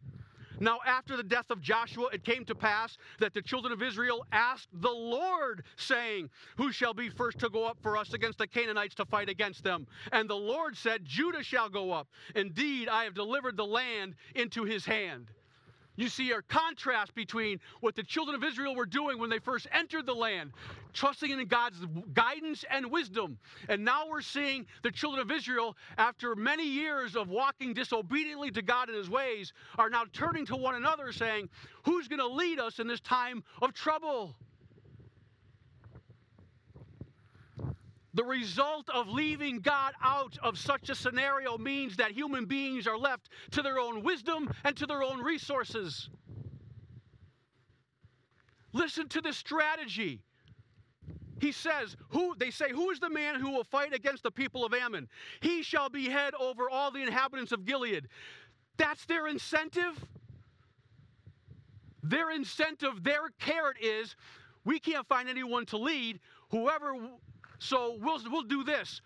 Now, 0.60 0.80
after 0.86 1.16
the 1.16 1.24
death 1.24 1.52
of 1.52 1.62
Joshua, 1.62 2.08
it 2.12 2.24
came 2.24 2.44
to 2.46 2.56
pass 2.56 2.98
that 3.20 3.34
the 3.34 3.42
children 3.42 3.72
of 3.72 3.84
Israel 3.84 4.26
asked 4.32 4.70
the 4.74 4.90
Lord, 4.90 5.64
saying, 5.76 6.30
Who 6.58 6.72
shall 6.72 6.94
be 6.94 7.10
first 7.10 7.38
to 7.40 7.50
go 7.50 7.66
up 7.66 7.78
for 7.82 7.96
us 7.96 8.14
against 8.14 8.40
the 8.40 8.48
Canaanites 8.48 8.96
to 8.96 9.06
fight 9.06 9.30
against 9.30 9.64
them? 9.64 9.86
And 10.12 10.30
the 10.30 10.36
Lord 10.36 10.76
said, 10.76 11.06
Judah 11.06 11.44
shall 11.44 11.70
go 11.70 11.92
up. 11.92 12.08
Indeed, 12.36 12.90
I 12.90 13.04
have 13.04 13.14
delivered 13.14 13.56
the 13.56 13.66
land 13.66 14.16
into 14.34 14.64
his 14.64 14.86
hand. 14.86 15.28
You 15.98 16.10
see 16.10 16.32
a 16.32 16.42
contrast 16.44 17.16
between 17.16 17.60
what 17.82 17.96
the 17.96 18.04
children 18.04 18.36
of 18.36 18.44
Israel 18.44 18.76
were 18.76 18.86
doing 18.86 19.18
when 19.18 19.32
they 19.32 19.40
first 19.40 19.68
entered 19.72 20.06
the 20.06 20.14
land, 20.14 20.52
trusting 20.94 21.32
in 21.32 21.46
God's 21.48 21.84
guidance 22.14 22.64
and 22.70 22.92
wisdom. 22.92 23.38
And 23.68 23.84
now 23.84 24.08
we're 24.08 24.22
seeing 24.22 24.68
the 24.84 24.92
children 24.92 25.22
of 25.22 25.32
Israel, 25.32 25.76
after 25.98 26.36
many 26.36 26.68
years 26.68 27.16
of 27.16 27.30
walking 27.30 27.74
disobediently 27.74 28.52
to 28.52 28.62
God 28.62 28.90
in 28.90 28.96
his 28.96 29.10
ways, 29.10 29.54
are 29.80 29.90
now 29.90 30.06
turning 30.14 30.46
to 30.46 30.56
one 30.56 30.76
another 30.76 31.12
saying, 31.12 31.50
Who's 31.84 32.08
going 32.08 32.20
to 32.20 32.28
lead 32.28 32.60
us 32.60 32.80
in 32.80 32.88
this 32.88 33.02
time 33.02 33.44
of 33.62 33.74
trouble? 33.74 34.36
The 38.18 38.24
result 38.24 38.90
of 38.90 39.08
leaving 39.08 39.60
God 39.60 39.94
out 40.04 40.40
of 40.42 40.58
such 40.58 40.90
a 40.90 40.96
scenario 40.96 41.56
means 41.56 41.98
that 41.98 42.14
human 42.14 42.46
beings 42.46 42.88
are 42.88 42.98
left 42.98 43.30
to 43.52 43.62
their 43.62 43.78
own 43.78 44.02
wisdom 44.02 44.52
and 44.64 44.76
to 44.76 44.88
their 44.88 45.04
own 45.04 45.22
resources. 45.22 46.10
Listen 48.74 49.08
to 49.10 49.22
this 49.22 49.38
strategy. 49.38 50.24
He 51.40 51.52
says, 51.52 51.96
who 52.10 52.34
they 52.40 52.50
say, 52.50 52.72
who 52.72 52.90
is 52.90 53.00
the 53.00 53.10
man 53.12 53.40
who 53.40 53.52
will 53.52 53.64
fight 53.64 53.94
against 53.94 54.24
the 54.24 54.32
people 54.32 54.66
of 54.66 54.74
Ammon? 54.74 55.08
He 55.42 55.62
shall 55.62 55.88
be 55.88 56.10
head 56.10 56.34
over 56.40 56.72
all 56.72 56.90
the 56.90 57.04
inhabitants 57.04 57.52
of 57.52 57.66
Gilead. 57.66 58.08
That's 58.78 59.06
their 59.06 59.28
incentive. 59.28 60.04
Their 62.02 62.32
incentive, 62.32 63.04
their 63.04 63.30
carrot 63.40 63.78
is 63.80 64.16
we 64.66 64.80
can't 64.80 65.08
find 65.08 65.30
anyone 65.30 65.68
to 65.68 65.78
lead. 65.78 66.20
Whoever 66.50 66.96
so 67.60 67.98
we'll, 68.00 68.20
we'll 68.30 68.44
do 68.44 68.64
this. 68.64 69.02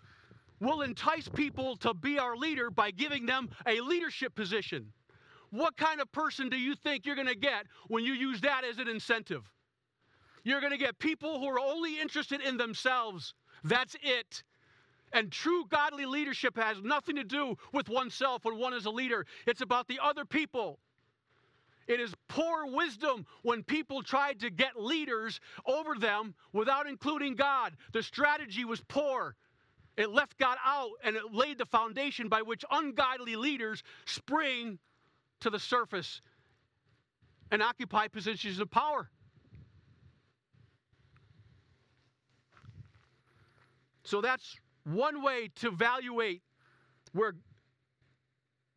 We'll 0.60 0.82
entice 0.82 1.28
people 1.28 1.76
to 1.78 1.92
be 1.92 2.18
our 2.18 2.36
leader 2.36 2.70
by 2.70 2.92
giving 2.92 3.26
them 3.26 3.50
a 3.66 3.80
leadership 3.80 4.34
position. 4.34 4.92
What 5.50 5.76
kind 5.76 6.00
of 6.00 6.10
person 6.12 6.48
do 6.48 6.56
you 6.56 6.74
think 6.74 7.04
you're 7.04 7.16
going 7.16 7.26
to 7.26 7.36
get 7.36 7.66
when 7.88 8.04
you 8.04 8.12
use 8.12 8.40
that 8.42 8.64
as 8.64 8.78
an 8.78 8.88
incentive? 8.88 9.42
You're 10.44 10.60
going 10.60 10.72
to 10.72 10.78
get 10.78 10.98
people 10.98 11.40
who 11.40 11.46
are 11.48 11.58
only 11.58 12.00
interested 12.00 12.40
in 12.40 12.56
themselves. 12.56 13.34
That's 13.64 13.96
it. 14.02 14.42
And 15.12 15.30
true 15.30 15.64
godly 15.68 16.06
leadership 16.06 16.56
has 16.56 16.80
nothing 16.82 17.16
to 17.16 17.24
do 17.24 17.56
with 17.72 17.88
oneself 17.88 18.44
when 18.44 18.58
one 18.58 18.72
is 18.72 18.86
a 18.86 18.90
leader, 18.90 19.26
it's 19.46 19.60
about 19.60 19.88
the 19.88 20.00
other 20.02 20.24
people. 20.24 20.78
It 21.86 22.00
is 22.00 22.14
poor 22.28 22.66
wisdom 22.66 23.26
when 23.42 23.62
people 23.62 24.02
tried 24.02 24.40
to 24.40 24.50
get 24.50 24.80
leaders 24.80 25.40
over 25.66 25.94
them 25.96 26.34
without 26.52 26.86
including 26.86 27.34
God. 27.34 27.76
The 27.92 28.02
strategy 28.02 28.64
was 28.64 28.80
poor. 28.88 29.36
It 29.96 30.10
left 30.10 30.38
God 30.38 30.56
out 30.64 30.92
and 31.04 31.16
it 31.16 31.32
laid 31.32 31.58
the 31.58 31.66
foundation 31.66 32.28
by 32.28 32.42
which 32.42 32.64
ungodly 32.70 33.36
leaders 33.36 33.82
spring 34.06 34.78
to 35.40 35.50
the 35.50 35.58
surface 35.58 36.20
and 37.50 37.62
occupy 37.62 38.08
positions 38.08 38.58
of 38.58 38.70
power. 38.70 39.10
So 44.04 44.20
that's 44.20 44.56
one 44.84 45.22
way 45.22 45.50
to 45.56 45.68
evaluate 45.68 46.42
where 47.12 47.34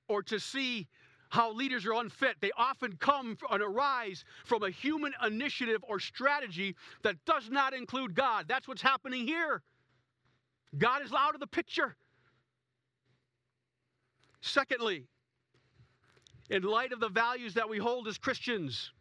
or 0.08 0.22
to 0.24 0.40
see 0.40 0.88
how 1.36 1.51
leaders 1.51 1.86
are 1.86 1.94
unfit. 1.94 2.38
They 2.39 2.51
often 2.58 2.96
come 2.96 3.38
and 3.51 3.62
arise 3.62 4.24
from 4.46 4.63
a 4.63 4.70
human 4.70 5.12
initiative 5.25 5.84
or 5.88 6.00
strategy 6.00 6.75
that 7.04 7.18
does 7.25 7.50
not 7.50 7.74
include 7.74 8.15
God. 8.15 8.46
That's 8.48 8.70
what's 8.70 8.82
happening 8.82 9.27
here. 9.27 9.62
God 10.77 11.04
is 11.04 11.12
out 11.12 11.34
of 11.34 11.42
the 11.42 11.48
picture. 11.48 11.98
Secondly, 14.39 15.04
in 16.50 16.63
light 16.63 16.94
of 16.94 17.01
the 17.01 17.10
values 17.10 17.56
that 17.56 17.68
we 17.68 17.80
hold 17.80 18.08
as 18.08 18.18
Christians, 18.18 18.94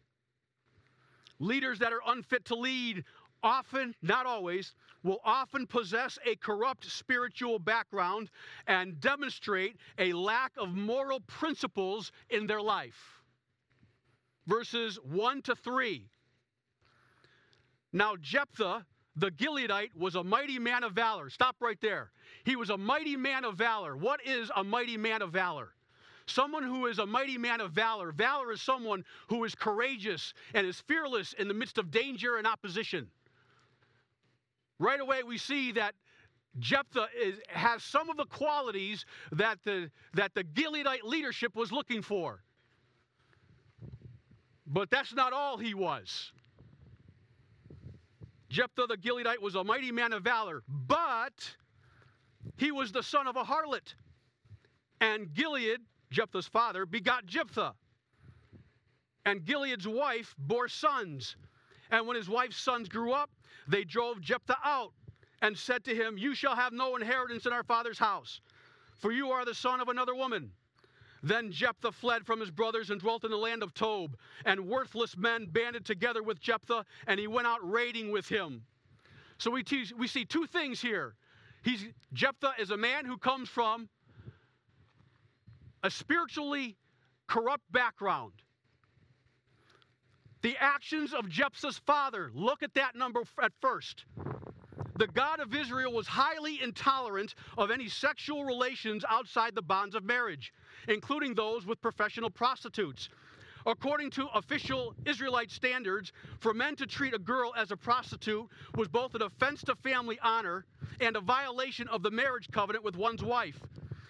leaders 1.39 1.79
that 1.79 1.93
are 1.93 2.01
unfit 2.05 2.47
to 2.47 2.57
lead 2.57 3.05
often, 3.45 3.95
not 4.03 4.27
always, 4.27 4.75
will 5.05 5.21
often 5.25 5.67
possess 5.67 6.19
a 6.27 6.35
corrupt 6.37 6.91
spiritual 6.91 7.61
background 7.61 8.31
and 8.67 9.01
demonstrate 9.01 9.77
a 9.99 10.13
lack 10.15 10.51
of 10.57 10.71
moral 10.71 11.21
principles 11.21 12.11
in 12.31 12.49
their 12.49 12.63
life. 12.63 13.21
Verses 14.47 14.99
1 15.05 15.43
to 15.43 15.55
3. 15.55 16.09
Now, 17.93 18.17
Jephthah, 18.21 18.85
the 19.15 19.31
Gileadite, 19.31 19.95
was 19.95 20.17
a 20.17 20.25
mighty 20.25 20.59
man 20.59 20.83
of 20.83 20.93
valor. 20.93 21.31
Stop 21.31 21.57
right 21.61 21.79
there. 21.81 22.11
He 22.45 22.57
was 22.57 22.71
a 22.71 22.77
mighty 22.77 23.17
man 23.17 23.45
of 23.45 23.57
valor. 23.57 23.97
What 23.97 24.21
is 24.27 24.51
a 24.57 24.65
mighty 24.65 24.97
man 24.97 25.23
of 25.23 25.31
valor? 25.31 25.69
Someone 26.27 26.63
who 26.63 26.87
is 26.87 26.99
a 26.99 27.07
mighty 27.07 27.37
man 27.37 27.61
of 27.61 27.73
valor. 27.73 28.11
Valor 28.11 28.53
is 28.53 28.63
someone 28.63 29.05
who 29.29 29.45
is 29.45 29.55
courageous 29.55 30.33
and 30.55 30.67
is 30.67 30.81
fearless 30.81 31.35
in 31.35 31.49
the 31.49 31.55
midst 31.55 31.77
of 31.77 31.91
danger 31.91 32.37
and 32.37 32.47
opposition. 32.47 33.09
Right 34.79 35.01
away, 35.01 35.23
we 35.23 35.39
see 35.39 35.73
that 35.73 35.95
Jephthah 36.59 37.09
is, 37.21 37.39
has 37.49 37.83
some 37.83 38.11
of 38.11 38.17
the 38.17 38.27
qualities 38.27 39.05
that 39.33 39.59
the, 39.65 39.91
that 40.15 40.35
the 40.35 40.45
Gileadite 40.45 41.03
leadership 41.03 41.55
was 41.55 41.73
looking 41.73 42.03
for. 42.03 42.43
But 44.67 44.91
that's 44.91 45.13
not 45.15 45.33
all 45.33 45.59
he 45.59 45.75
was. 45.75 46.33
Jephthah 48.49 48.87
the 48.89 48.97
Gileadite 48.97 49.41
was 49.41 49.57
a 49.57 49.65
mighty 49.65 49.91
man 49.91 50.13
of 50.13 50.23
valor, 50.23 50.63
but 50.69 51.57
he 52.57 52.71
was 52.71 52.93
the 52.93 53.03
son 53.03 53.27
of 53.27 53.37
a 53.37 53.43
harlot. 53.43 53.95
And 55.01 55.35
Gilead, 55.35 55.81
Jephthah's 56.11 56.47
father, 56.47 56.87
begot 56.87 57.27
Jephthah. 57.27 57.75
And 59.27 59.45
Gilead's 59.45 59.89
wife 59.89 60.35
bore 60.39 60.69
sons. 60.69 61.37
And 61.95 62.09
when 62.09 62.17
his 62.17 62.29
wife's 62.29 62.57
sons 62.57 62.89
grew 62.89 63.13
up, 63.13 63.31
they 63.69 63.85
drove 63.85 64.21
Jephthah 64.21 64.59
out 64.65 64.93
and 65.43 65.57
said 65.57 65.85
to 65.85 65.95
him, 65.95 66.19
You 66.19 66.35
shall 66.35 66.57
have 66.57 66.73
no 66.73 66.97
inheritance 66.97 67.47
in 67.47 67.53
our 67.53 67.63
father's 67.63 68.01
house, 68.01 68.41
for 68.99 69.13
you 69.13 69.31
are 69.31 69.45
the 69.45 69.55
son 69.55 69.81
of 69.81 69.89
another 69.89 70.13
woman. 70.13 70.51
Then 71.23 71.53
Jephthah 71.53 71.93
fled 71.93 72.27
from 72.27 72.41
his 72.41 72.51
brothers 72.51 72.91
and 72.91 73.01
dwelt 73.01 73.23
in 73.23 73.31
the 73.31 73.37
land 73.37 73.63
of 73.63 73.75
Tob. 73.75 74.17
And 74.45 74.67
worthless 74.67 75.17
men 75.17 75.47
banded 75.47 75.85
together 75.85 76.21
with 76.21 76.41
Jephthah, 76.41 76.85
and 77.07 77.21
he 77.21 77.29
went 77.29 77.47
out 77.47 77.61
raiding 77.63 78.11
with 78.11 78.29
him. 78.29 78.65
So 79.39 79.53
we, 79.53 79.63
te- 79.63 79.93
we 79.97 80.09
see 80.09 80.25
two 80.25 80.49
things 80.49 80.83
here. 80.83 81.15
He's, 81.63 81.87
Jephthah 82.13 82.55
is 82.59 82.73
a 82.73 82.77
man 82.77 83.05
who 83.05 83.19
comes 83.19 83.49
from 83.49 83.89
a 85.85 85.91
spiritually 85.93 86.77
corrupt 87.29 87.71
background. 87.71 88.33
The 90.45 90.59
actions 90.61 91.15
of 91.15 91.31
Jephthah's 91.31 91.79
father, 91.79 92.31
look 92.35 92.63
at 92.63 92.75
that 92.75 92.95
number 92.95 93.23
at 93.43 93.53
first. 93.63 94.05
The 94.97 95.07
God 95.07 95.41
of 95.41 95.55
Israel 95.55 95.91
was 95.91 96.07
highly 96.07 96.63
intolerant 96.63 97.35
of 97.57 97.71
any 97.71 97.89
sexual 97.89 98.45
relations 98.45 99.07
outside 99.09 99.55
the 99.55 99.63
bonds 99.63 99.95
of 99.95 100.05
marriage, 100.05 100.53
including 100.87 101.35
those 101.35 101.65
with 101.65 101.81
professional 101.81 102.29
prostitutes. 102.29 103.09
According 103.65 104.11
to 104.11 104.27
official 104.35 104.95
Israelite 105.07 105.51
standards, 105.51 106.13
for 106.41 106.53
men 106.53 106.77
to 106.77 106.87
treat 106.87 107.15
a 107.15 107.19
girl 107.19 107.55
as 107.57 107.71
a 107.71 107.77
prostitute 107.79 108.47
was 108.77 108.89
both 108.89 109.15
an 109.15 109.23
offense 109.23 109.63
to 109.63 109.75
family 109.77 110.19
honor 110.23 110.67
and 111.01 111.17
a 111.17 111.23
violation 111.23 111.89
of 111.89 112.03
the 112.03 112.11
marriage 112.11 112.51
covenant 112.51 112.85
with 112.85 112.97
one's 112.97 113.25
wife. 113.25 113.63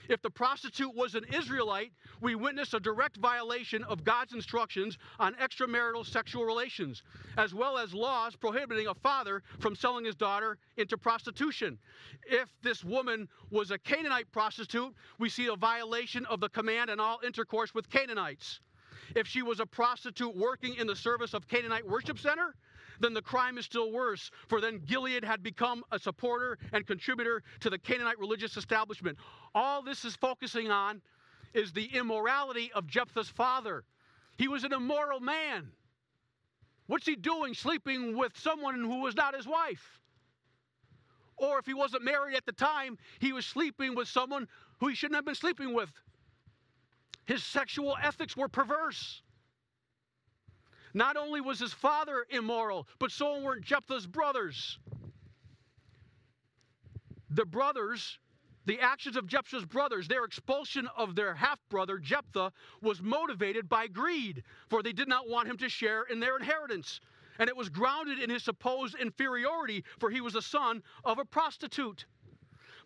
If 0.09 0.23
the 0.23 0.31
prostitute 0.31 0.95
was 0.95 1.15
an 1.15 1.25
Israelite, 1.33 1.93
we 2.21 2.35
witness 2.35 2.75
a 2.75 2.81
direct 2.81 3.17
violation 3.17 3.83
of 3.85 4.05
God's 4.05 4.33
instructions 4.35 4.99
on 5.19 5.35
extramarital 5.35 6.07
sexual 6.07 6.45
relations, 6.45 7.03
as 7.37 7.55
well 7.55 7.79
as 7.79 7.95
laws 7.95 8.37
prohibiting 8.37 8.87
a 8.87 8.95
father 8.95 9.43
from 9.61 9.75
selling 9.75 10.05
his 10.05 10.15
daughter 10.15 10.59
into 10.77 10.99
prostitution. 10.99 11.79
If 12.27 12.51
this 12.63 12.85
woman 12.85 13.29
was 13.51 13.71
a 13.71 13.79
Canaanite 13.79 14.31
prostitute, 14.33 14.95
we 15.19 15.29
see 15.29 15.47
a 15.47 15.57
violation 15.57 16.27
of 16.27 16.41
the 16.41 16.49
command 16.49 16.91
on 16.91 17.01
all 17.01 17.21
intercourse 17.25 17.75
with 17.75 17.89
Canaanites. 17.89 18.61
If 19.15 19.27
she 19.27 19.43
was 19.43 19.61
a 19.61 19.67
prostitute 19.67 20.37
working 20.37 20.75
in 20.75 20.87
the 20.87 20.97
service 20.97 21.35
of 21.35 21.47
Canaanite 21.49 21.87
worship 21.87 22.19
center, 22.19 22.55
then 23.01 23.15
the 23.15 23.23
crime 23.23 23.59
is 23.59 23.65
still 23.65 23.93
worse, 23.93 24.31
for 24.49 24.61
then 24.61 24.83
Gilead 24.85 25.25
had 25.25 25.43
become 25.43 25.83
a 25.93 25.99
supporter 25.99 26.59
and 26.73 26.87
contributor 26.87 27.43
to 27.61 27.71
the 27.71 27.79
Canaanite 27.79 28.19
religious 28.19 28.57
establishment. 28.57 29.19
All 29.55 29.83
this 29.83 30.05
is 30.05 30.17
focusing 30.17 30.71
on 30.71 31.01
is 31.53 31.73
the 31.73 31.87
immorality 31.87 32.71
of 32.75 32.87
Jephthah's 32.87 33.29
father. 33.29 33.85
He 34.37 34.49
was 34.49 34.65
an 34.65 34.73
immoral 34.73 35.21
man. 35.21 35.71
What's 36.87 37.07
he 37.07 37.17
doing 37.17 37.55
sleeping 37.55 38.17
with 38.17 38.37
someone 38.39 38.83
who 38.83 39.01
was 39.01 39.15
not 39.15 39.35
his 39.35 39.47
wife? 39.47 40.01
Or 41.37 41.59
if 41.59 41.67
he 41.67 41.75
wasn't 41.75 42.05
married 42.05 42.37
at 42.37 42.47
the 42.47 42.53
time, 42.53 42.99
he 43.19 43.33
was 43.33 43.47
sleeping 43.47 43.95
with 43.95 44.09
someone 44.09 44.47
who 44.81 44.89
he 44.89 44.95
shouldn't 44.95 45.17
have 45.17 45.25
been 45.25 45.35
sleeping 45.35 45.75
with. 45.75 45.91
His 47.25 47.43
sexual 47.43 47.97
ethics 48.03 48.37
were 48.37 48.49
perverse. 48.49 49.23
Not 50.95 51.17
only 51.17 51.41
was 51.41 51.59
his 51.59 51.73
father 51.73 52.25
immoral, 52.31 52.87
but 53.01 53.11
so 53.11 53.41
were 53.41 53.59
Jephthah's 53.59 54.07
brothers. 54.07 54.79
The 57.31 57.45
brothers, 57.45 58.21
the 58.65 58.79
actions 58.79 59.17
of 59.17 59.27
Jephthah's 59.27 59.65
brothers, 59.65 60.07
their 60.07 60.25
expulsion 60.25 60.89
of 60.97 61.17
their 61.17 61.35
half 61.35 61.59
brother, 61.69 61.99
Jephthah, 61.99 62.53
was 62.81 63.03
motivated 63.03 63.69
by 63.69 63.89
greed, 63.89 64.45
for 64.71 64.85
they 64.85 64.93
did 64.93 65.09
not 65.09 65.29
want 65.29 65.49
him 65.49 65.57
to 65.59 65.69
share 65.69 66.05
in 66.05 66.21
their 66.21 66.37
inheritance. 66.37 67.01
And 67.41 67.49
it 67.49 67.57
was 67.57 67.69
grounded 67.69 68.21
in 68.21 68.31
his 68.31 68.45
supposed 68.45 68.95
inferiority, 68.95 69.83
for 69.99 70.11
he 70.11 70.21
was 70.21 70.37
a 70.37 70.43
son 70.43 70.81
of 71.05 71.19
a 71.19 71.25
prostitute. 71.25 72.07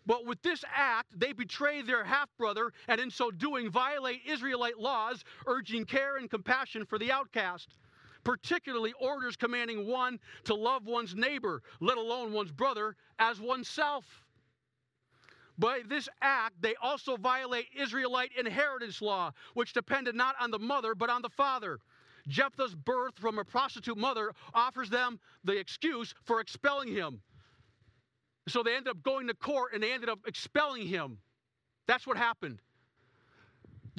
But 0.07 0.25
with 0.25 0.41
this 0.41 0.65
act, 0.73 1.19
they 1.19 1.33
betray 1.33 1.83
their 1.83 2.03
half 2.03 2.29
brother 2.39 2.73
and 2.87 2.99
in 2.99 3.11
so 3.11 3.29
doing 3.29 3.69
violate 3.69 4.21
Israelite 4.25 4.79
laws, 4.79 5.23
urging 5.45 5.85
care 5.85 6.17
and 6.17 6.27
compassion 6.27 6.83
for 6.85 6.97
the 6.97 7.11
outcast 7.11 7.77
particularly 8.23 8.93
orders 8.99 9.35
commanding 9.35 9.87
one 9.87 10.19
to 10.45 10.53
love 10.53 10.85
one's 10.85 11.15
neighbor, 11.15 11.61
let 11.79 11.97
alone 11.97 12.33
one's 12.33 12.51
brother, 12.51 12.95
as 13.19 13.39
oneself. 13.39 14.05
By 15.57 15.81
this 15.87 16.07
act, 16.21 16.61
they 16.61 16.75
also 16.81 17.17
violate 17.17 17.67
Israelite 17.77 18.31
inheritance 18.37 19.01
law, 19.01 19.31
which 19.55 19.73
depended 19.73 20.15
not 20.15 20.35
on 20.39 20.51
the 20.51 20.59
mother, 20.59 20.95
but 20.95 21.09
on 21.09 21.21
the 21.21 21.29
father. 21.29 21.79
Jephthah's 22.27 22.75
birth 22.75 23.17
from 23.17 23.39
a 23.39 23.43
prostitute 23.43 23.97
mother 23.97 24.31
offers 24.53 24.89
them 24.89 25.19
the 25.43 25.57
excuse 25.57 26.13
for 26.23 26.39
expelling 26.39 26.87
him. 26.87 27.21
So 28.47 28.63
they 28.63 28.75
ended 28.75 28.89
up 28.89 29.03
going 29.03 29.27
to 29.27 29.33
court 29.33 29.73
and 29.73 29.83
they 29.83 29.91
ended 29.91 30.09
up 30.09 30.19
expelling 30.25 30.87
him. 30.87 31.17
That's 31.87 32.07
what 32.07 32.17
happened. 32.17 32.59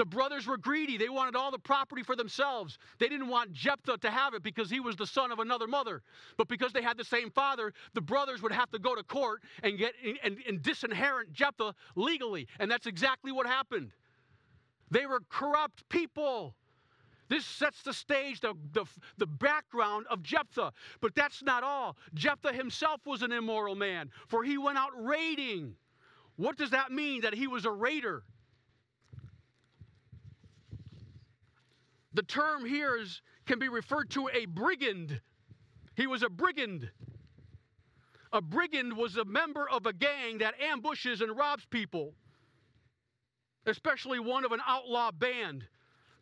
The 0.01 0.07
brothers 0.07 0.47
were 0.47 0.57
greedy. 0.57 0.97
They 0.97 1.11
wanted 1.11 1.37
all 1.37 1.51
the 1.51 1.59
property 1.59 2.03
for 2.03 2.17
themselves. 2.17 2.79
They 2.99 3.11
didn't 3.11 3.29
want 3.29 3.53
Jephthah 3.53 3.99
to 3.99 4.11
have 4.11 4.33
it 4.33 4.43
because 4.43 4.71
he 4.71 4.81
was 4.81 4.97
the 4.97 5.07
son 5.07 5.31
of 5.31 5.41
another 5.41 5.67
mother. 5.67 6.01
But 6.39 6.49
because 6.49 6.73
they 6.73 6.81
had 6.81 6.97
the 6.97 7.05
same 7.05 7.31
father, 7.31 7.75
the 7.93 8.01
brothers 8.01 8.41
would 8.41 8.51
have 8.51 8.71
to 8.71 8.79
go 8.79 8.95
to 8.95 9.03
court 9.03 9.43
and 9.63 9.77
get 9.77 9.93
and, 10.25 10.39
and 10.49 10.63
disinherit 10.63 11.35
Jephthah 11.35 11.75
legally. 11.97 12.49
And 12.59 12.71
that's 12.71 12.87
exactly 12.87 13.31
what 13.31 13.47
happened. 13.47 13.91
They 14.91 15.05
were 15.05 15.21
corrupt 15.29 15.87
people. 15.91 16.55
This 17.29 17.45
sets 17.45 17.83
the 17.83 17.93
stage, 17.93 18.41
the, 18.41 18.55
the, 18.73 18.87
the 19.19 19.27
background 19.27 20.07
of 20.09 20.23
Jephthah. 20.23 20.73
But 21.03 21.15
that's 21.15 21.43
not 21.43 21.63
all. 21.63 21.99
Jephthah 22.15 22.55
himself 22.55 23.03
was 23.05 23.21
an 23.21 23.33
immoral 23.33 23.75
man, 23.75 24.11
for 24.29 24.45
he 24.45 24.57
went 24.57 24.79
out 24.79 24.93
raiding. 24.97 25.75
What 26.37 26.57
does 26.57 26.71
that 26.71 26.91
mean 26.91 27.21
that 27.21 27.35
he 27.35 27.47
was 27.47 27.67
a 27.67 27.71
raider? 27.71 28.23
The 32.15 32.23
term 32.23 32.65
here 32.65 32.97
is, 32.97 33.23
can 33.47 33.59
be 33.59 33.69
referred 33.69 34.11
to 34.11 34.29
a 34.33 34.47
brigand. 34.47 35.21
He 35.95 36.07
was 36.07 36.23
a 36.23 36.29
brigand. 36.29 36.91
A 38.33 38.41
brigand 38.41 38.97
was 38.97 39.17
a 39.17 39.25
member 39.25 39.69
of 39.69 39.87
a 39.87 39.93
gang 39.93 40.39
that 40.39 40.61
ambushes 40.61 41.21
and 41.21 41.37
robs 41.37 41.65
people, 41.67 42.15
especially 43.67 44.21
one 44.21 44.45
of 44.45 44.53
an 44.53 44.61
outlaw 44.67 45.11
band. 45.11 45.67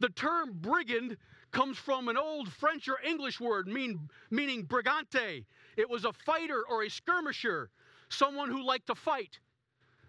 The 0.00 0.08
term 0.10 0.52
brigand 0.54 1.16
comes 1.50 1.78
from 1.78 2.08
an 2.08 2.16
old 2.16 2.52
French 2.52 2.88
or 2.88 2.98
English 3.04 3.40
word 3.40 3.68
mean, 3.68 4.08
meaning 4.30 4.64
brigante. 4.64 5.44
It 5.76 5.88
was 5.88 6.04
a 6.04 6.12
fighter 6.12 6.64
or 6.68 6.82
a 6.82 6.90
skirmisher, 6.90 7.70
someone 8.08 8.50
who 8.50 8.62
liked 8.62 8.86
to 8.86 8.94
fight. 8.94 9.38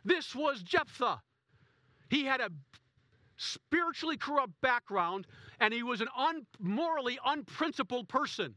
This 0.05 0.33
was 0.35 0.61
Jephthah. 0.61 1.21
He 2.09 2.23
had 2.25 2.41
a 2.41 2.49
spiritually 3.39 4.17
corrupt 4.17 4.51
background, 4.61 5.25
and 5.61 5.73
he 5.73 5.81
was 5.81 6.01
an 6.01 6.09
un- 6.15 6.45
morally 6.59 7.17
unprincipled 7.25 8.07
person. 8.09 8.53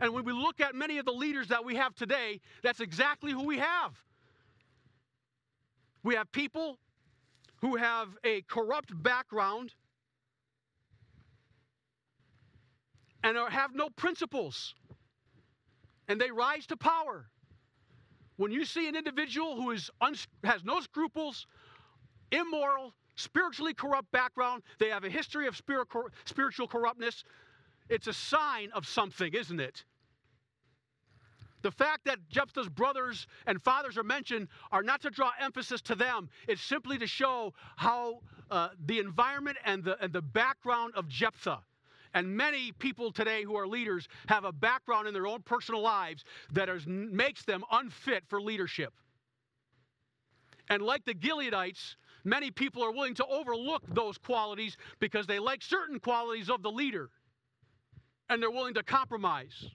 And 0.00 0.14
when 0.14 0.24
we 0.24 0.32
look 0.32 0.60
at 0.60 0.74
many 0.74 0.96
of 0.96 1.04
the 1.04 1.12
leaders 1.12 1.48
that 1.48 1.64
we 1.64 1.76
have 1.76 1.94
today, 1.94 2.40
that's 2.62 2.80
exactly 2.80 3.32
who 3.32 3.44
we 3.44 3.58
have. 3.58 3.92
We 6.02 6.14
have 6.14 6.32
people 6.32 6.78
who 7.60 7.76
have 7.76 8.08
a 8.24 8.40
corrupt 8.42 8.90
background 9.02 9.74
and 13.22 13.36
are, 13.36 13.50
have 13.50 13.74
no 13.74 13.90
principles, 13.90 14.74
and 16.08 16.18
they 16.18 16.30
rise 16.30 16.66
to 16.68 16.76
power. 16.76 17.26
When 18.36 18.50
you 18.50 18.64
see 18.64 18.88
an 18.88 18.96
individual 18.96 19.54
who 19.54 19.70
is 19.70 19.90
has 20.42 20.64
no 20.64 20.80
scruples, 20.80 21.46
immoral, 22.32 22.94
spiritually 23.14 23.74
corrupt 23.74 24.10
background, 24.12 24.62
they 24.78 24.88
have 24.88 25.04
a 25.04 25.10
history 25.10 25.46
of 25.46 25.56
spirit 25.56 25.88
spiritual 26.24 26.66
corruptness, 26.66 27.24
it's 27.88 28.06
a 28.06 28.12
sign 28.12 28.70
of 28.72 28.86
something, 28.86 29.34
isn't 29.34 29.60
it? 29.60 29.84
The 31.62 31.70
fact 31.70 32.06
that 32.06 32.18
Jephthah's 32.28 32.68
brothers 32.68 33.26
and 33.46 33.62
fathers 33.62 33.96
are 33.96 34.02
mentioned 34.02 34.48
are 34.72 34.82
not 34.82 35.00
to 35.02 35.10
draw 35.10 35.30
emphasis 35.40 35.80
to 35.82 35.94
them. 35.94 36.28
It's 36.48 36.60
simply 36.60 36.98
to 36.98 37.06
show 37.06 37.54
how 37.76 38.20
uh, 38.50 38.70
the 38.86 38.98
environment 38.98 39.56
and 39.64 39.84
the, 39.84 40.02
and 40.02 40.12
the 40.12 40.22
background 40.22 40.94
of 40.96 41.08
Jephthah. 41.08 41.60
And 42.14 42.36
many 42.36 42.72
people 42.72 43.10
today 43.10 43.42
who 43.42 43.56
are 43.56 43.66
leaders 43.66 44.08
have 44.26 44.44
a 44.44 44.52
background 44.52 45.08
in 45.08 45.14
their 45.14 45.26
own 45.26 45.40
personal 45.42 45.80
lives 45.80 46.24
that 46.52 46.68
is, 46.68 46.86
makes 46.86 47.44
them 47.44 47.64
unfit 47.70 48.24
for 48.28 48.42
leadership. 48.42 48.92
And 50.68 50.82
like 50.82 51.04
the 51.04 51.14
Gileadites, 51.14 51.96
many 52.24 52.50
people 52.50 52.82
are 52.82 52.92
willing 52.92 53.14
to 53.14 53.26
overlook 53.26 53.82
those 53.88 54.18
qualities 54.18 54.76
because 55.00 55.26
they 55.26 55.38
like 55.38 55.62
certain 55.62 55.98
qualities 55.98 56.48
of 56.50 56.62
the 56.62 56.70
leader 56.70 57.10
and 58.28 58.42
they're 58.42 58.50
willing 58.50 58.74
to 58.74 58.82
compromise. 58.82 59.66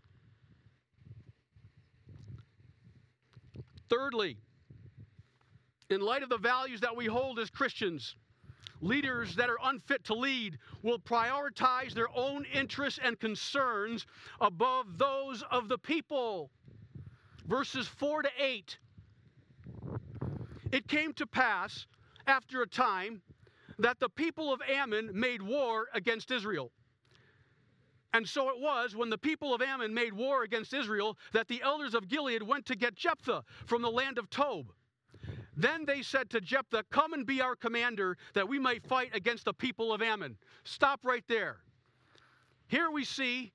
Thirdly, 3.89 4.37
in 5.89 6.01
light 6.01 6.23
of 6.23 6.29
the 6.29 6.37
values 6.37 6.81
that 6.81 6.95
we 6.95 7.05
hold 7.05 7.39
as 7.39 7.49
Christians, 7.49 8.15
leaders 8.81 9.35
that 9.35 9.49
are 9.49 9.57
unfit 9.63 10.03
to 10.05 10.13
lead 10.13 10.57
will 10.83 10.99
prioritize 10.99 11.93
their 11.93 12.09
own 12.15 12.45
interests 12.53 12.99
and 13.01 13.19
concerns 13.19 14.05
above 14.41 14.97
those 14.97 15.43
of 15.51 15.69
the 15.69 15.77
people. 15.77 16.49
Verses 17.47 17.87
4 17.87 18.23
to 18.23 18.29
8. 18.37 18.77
It 20.71 20.87
came 20.87 21.13
to 21.13 21.25
pass 21.25 21.87
after 22.27 22.61
a 22.61 22.67
time 22.67 23.21
that 23.79 23.99
the 23.99 24.09
people 24.09 24.53
of 24.53 24.61
Ammon 24.69 25.09
made 25.13 25.41
war 25.41 25.87
against 25.93 26.31
Israel. 26.31 26.71
And 28.13 28.27
so 28.27 28.49
it 28.49 28.59
was 28.59 28.95
when 28.95 29.09
the 29.09 29.17
people 29.17 29.53
of 29.53 29.61
Ammon 29.61 29.93
made 29.93 30.13
war 30.13 30.43
against 30.43 30.73
Israel 30.73 31.17
that 31.33 31.47
the 31.47 31.61
elders 31.61 31.93
of 31.93 32.07
Gilead 32.07 32.41
went 32.41 32.65
to 32.67 32.75
get 32.75 32.95
Jephthah 32.95 33.43
from 33.65 33.81
the 33.81 33.91
land 33.91 34.17
of 34.17 34.29
Tob. 34.29 34.71
Then 35.55 35.85
they 35.85 36.01
said 36.01 36.29
to 36.31 36.41
Jephthah, 36.41 36.85
Come 36.91 37.13
and 37.13 37.25
be 37.25 37.41
our 37.41 37.55
commander 37.55 38.17
that 38.33 38.47
we 38.47 38.59
might 38.59 38.83
fight 38.83 39.15
against 39.15 39.45
the 39.45 39.53
people 39.53 39.91
of 39.91 40.01
Ammon. 40.01 40.37
Stop 40.63 41.01
right 41.03 41.23
there. 41.27 41.57
Here 42.67 42.91
we 42.91 43.03
see 43.03 43.51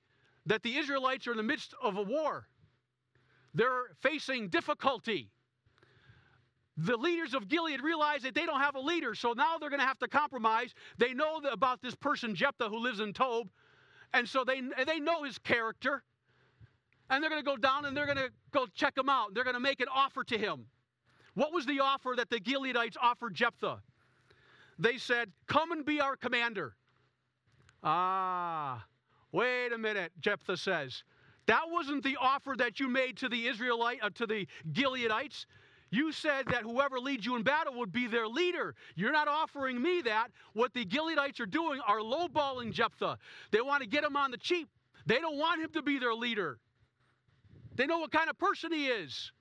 that 0.47 0.63
the 0.63 0.77
Israelites 0.77 1.27
are 1.27 1.33
in 1.33 1.37
the 1.37 1.43
midst 1.43 1.75
of 1.83 1.97
a 1.97 2.03
war, 2.03 2.49
they're 3.55 3.95
facing 4.01 4.49
difficulty. 4.49 5.31
The 6.79 6.97
leaders 6.97 7.35
of 7.35 7.49
Gilead 7.49 7.83
realize 7.83 8.23
that 8.23 8.35
they 8.35 8.47
don't 8.47 8.61
have 8.61 8.77
a 8.77 8.81
leader, 8.81 9.15
so 9.15 9.33
now 9.33 9.59
they're 9.59 9.69
going 9.69 9.81
to 9.81 9.87
have 9.87 9.99
to 9.99 10.09
compromise. 10.09 10.75
They 10.97 11.13
know 11.13 11.39
about 11.51 11.83
this 11.83 11.95
person, 11.95 12.35
Jephthah, 12.35 12.69
who 12.69 12.79
lives 12.79 13.01
in 13.01 13.13
Tob, 13.13 13.49
and 14.15 14.27
so 14.27 14.45
they, 14.45 14.63
they 14.87 14.99
know 14.99 15.23
his 15.25 15.39
character. 15.39 16.03
And 17.11 17.23
they're 17.23 17.31
going 17.31 17.43
to 17.43 17.51
go 17.51 17.59
down 17.59 17.85
and 17.85 17.95
they're 17.95 18.07
going 18.07 18.17
to 18.17 18.31
go 18.53 18.67
check 18.75 18.97
him 18.97 19.11
out. 19.11 19.35
They're 19.35 19.45
going 19.45 19.55
to 19.55 19.61
make 19.61 19.81
an 19.81 19.89
offer 19.95 20.25
to 20.25 20.39
him. 20.39 20.65
What 21.35 21.53
was 21.53 21.67
the 21.67 21.81
offer 21.81 22.15
that 22.17 22.31
the 22.31 22.41
Gileadites 22.41 22.97
offered 23.01 23.35
Jephthah? 23.35 23.83
They 24.79 24.97
said, 24.97 25.31
Come 25.47 25.73
and 25.73 25.85
be 25.85 26.01
our 26.01 26.17
commander. 26.17 26.75
Ah, 27.83 28.87
wait 29.31 29.73
a 29.73 29.79
minute, 29.79 30.13
Jephthah 30.21 30.57
says. 30.57 31.03
That 31.47 31.65
wasn't 31.69 32.05
the 32.05 32.17
offer 32.21 32.55
that 32.59 32.79
you 32.79 32.89
made 32.89 33.17
to 33.19 33.29
the 33.29 33.47
Israelite 33.47 33.99
uh, 34.03 34.11
to 34.15 34.27
the 34.27 34.47
Gileadites. 34.73 35.47
You 35.93 36.11
said 36.11 36.47
that 36.47 36.63
whoever 36.63 36.99
leads 36.99 37.27
you 37.27 37.37
in 37.37 37.43
battle 37.43 37.75
would 37.75 37.93
be 37.93 38.07
their 38.07 38.27
leader. 38.27 38.75
You're 38.97 39.13
not 39.13 39.29
offering 39.29 39.81
me 39.81 40.01
that. 40.01 40.29
What 40.55 40.73
the 40.73 40.87
Gileadites 40.87 41.39
are 41.39 41.47
doing 41.47 41.81
are 41.87 41.99
lowballing 41.99 42.73
Jephthah. 42.73 43.19
They 43.51 43.61
want 43.61 43.83
to 43.83 43.89
get 43.89 44.03
him 44.03 44.17
on 44.17 44.31
the 44.31 44.39
cheap. 44.39 44.71
They 45.05 45.19
don't 45.19 45.37
want 45.37 45.61
him 45.61 45.71
to 45.73 45.83
be 45.83 45.99
their 45.99 46.15
leader. 46.15 46.59
They 47.77 47.87
know 47.87 47.99
what 47.99 48.11
kind 48.11 48.31
of 48.31 48.39
person 48.39 48.73
he 48.73 48.87
is. 48.87 49.33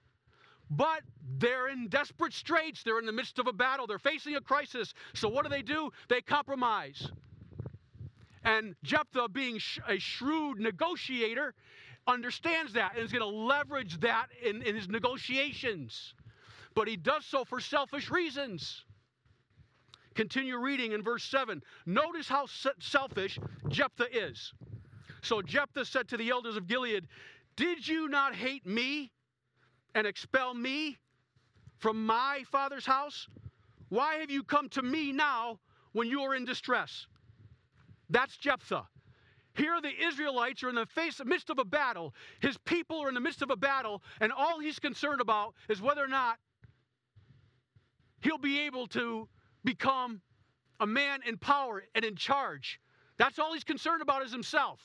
But 0.70 1.04
they're 1.38 1.70
in 1.70 1.88
desperate 1.88 2.34
straits. 2.34 2.84
They're 2.84 3.00
in 3.00 3.06
the 3.06 3.14
midst 3.14 3.40
of 3.40 3.48
a 3.48 3.54
battle. 3.54 3.88
They're 3.88 3.98
facing 3.98 4.36
a 4.36 4.42
crisis. 4.42 4.94
So 5.14 5.30
what 5.30 5.44
do 5.44 5.50
they 5.50 5.62
do? 5.62 5.90
They 6.10 6.20
compromise. 6.20 7.10
And 8.44 8.76
Jephthah, 8.84 9.30
being 9.30 9.58
a 9.88 10.00
shrewd 10.00 10.60
negotiator, 10.60 11.54
understands 12.08 12.74
that 12.74 12.96
and 12.96 13.06
is 13.06 13.12
going 13.14 13.22
to 13.22 13.38
leverage 13.38 14.02
that 14.02 14.28
in, 14.44 14.62
in 14.64 14.76
his 14.76 14.90
negotiations 14.90 16.14
but 16.76 16.88
he 16.88 16.96
does 16.96 17.26
so 17.26 17.46
for 17.46 17.60
selfish 17.60 18.10
reasons. 18.10 18.84
Continue 20.16 20.58
reading 20.58 20.92
in 20.92 21.02
verse 21.02 21.24
7. 21.24 21.62
Notice 21.86 22.28
how 22.28 22.46
selfish 22.80 23.40
Jephthah 23.70 24.16
is. 24.16 24.54
So 25.22 25.42
Jephthah 25.42 25.86
said 25.86 26.10
to 26.10 26.18
the 26.18 26.30
elders 26.30 26.58
of 26.58 26.68
Gilead, 26.68 27.08
Did 27.56 27.88
you 27.88 28.10
not 28.10 28.36
hate 28.36 28.66
me 28.66 29.12
and 29.96 30.06
expel 30.06 30.54
me 30.54 30.98
from 31.80 32.06
my 32.06 32.44
father's 32.52 32.86
house? 32.86 33.28
Why 33.90 34.16
have 34.16 34.32
you 34.32 34.44
come 34.44 34.70
to 34.70 34.82
me 34.82 35.12
now 35.12 35.60
when 35.94 36.08
you 36.08 36.22
are 36.22 36.36
in 36.36 36.46
distress? 36.46 37.08
That's 38.10 38.36
Jephthah. 38.38 38.88
Here, 39.54 39.82
the 39.82 40.06
Israelites 40.08 40.64
are 40.64 40.70
in 40.70 40.76
the 40.76 40.86
face, 40.86 41.20
midst 41.26 41.50
of 41.50 41.60
a 41.60 41.66
battle. 41.66 42.14
His 42.42 42.58
people 42.60 43.02
are 43.02 43.10
in 43.10 43.16
the 43.16 43.20
midst 43.20 43.42
of 43.42 43.50
a 43.50 43.56
battle, 43.56 44.02
and 44.22 44.32
all 44.32 44.60
he's 44.60 44.80
concerned 44.80 45.20
about 45.20 45.56
is 45.70 45.82
whether 45.82 46.04
or 46.04 46.08
not 46.08 46.38
he'll 48.22 48.38
be 48.38 48.62
able 48.62 48.88
to 48.88 49.28
become 49.64 50.22
a 50.80 50.88
man 50.88 51.20
in 51.26 51.38
power 51.38 51.84
and 51.94 52.04
in 52.04 52.16
charge. 52.16 52.80
That's 53.18 53.38
all 53.38 53.54
he's 53.54 53.64
concerned 53.64 54.02
about 54.02 54.24
is 54.24 54.32
himself. 54.32 54.80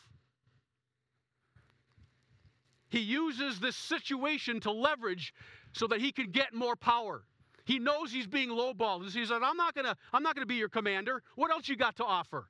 He 2.89 3.01
uses 3.01 3.59
this 3.59 3.77
situation 3.77 4.61
to 4.61 4.71
leverage 4.71 5.35
so 5.73 5.87
that 5.89 6.01
he 6.01 6.13
can 6.13 6.31
get 6.31 6.55
more 6.55 6.77
power. 6.77 7.25
He 7.65 7.79
knows 7.79 8.13
he's 8.13 8.27
being 8.27 8.49
lowballed. 8.49 9.11
He 9.11 9.25
says, 9.25 9.33
I'm 9.43 9.57
not 9.57 9.75
gonna, 9.75 9.97
I'm 10.13 10.23
not 10.23 10.35
gonna 10.35 10.47
be 10.47 10.55
your 10.55 10.69
commander. 10.69 11.23
What 11.35 11.51
else 11.51 11.69
you 11.69 11.77
got 11.77 11.97
to 11.97 12.05
offer? 12.05 12.49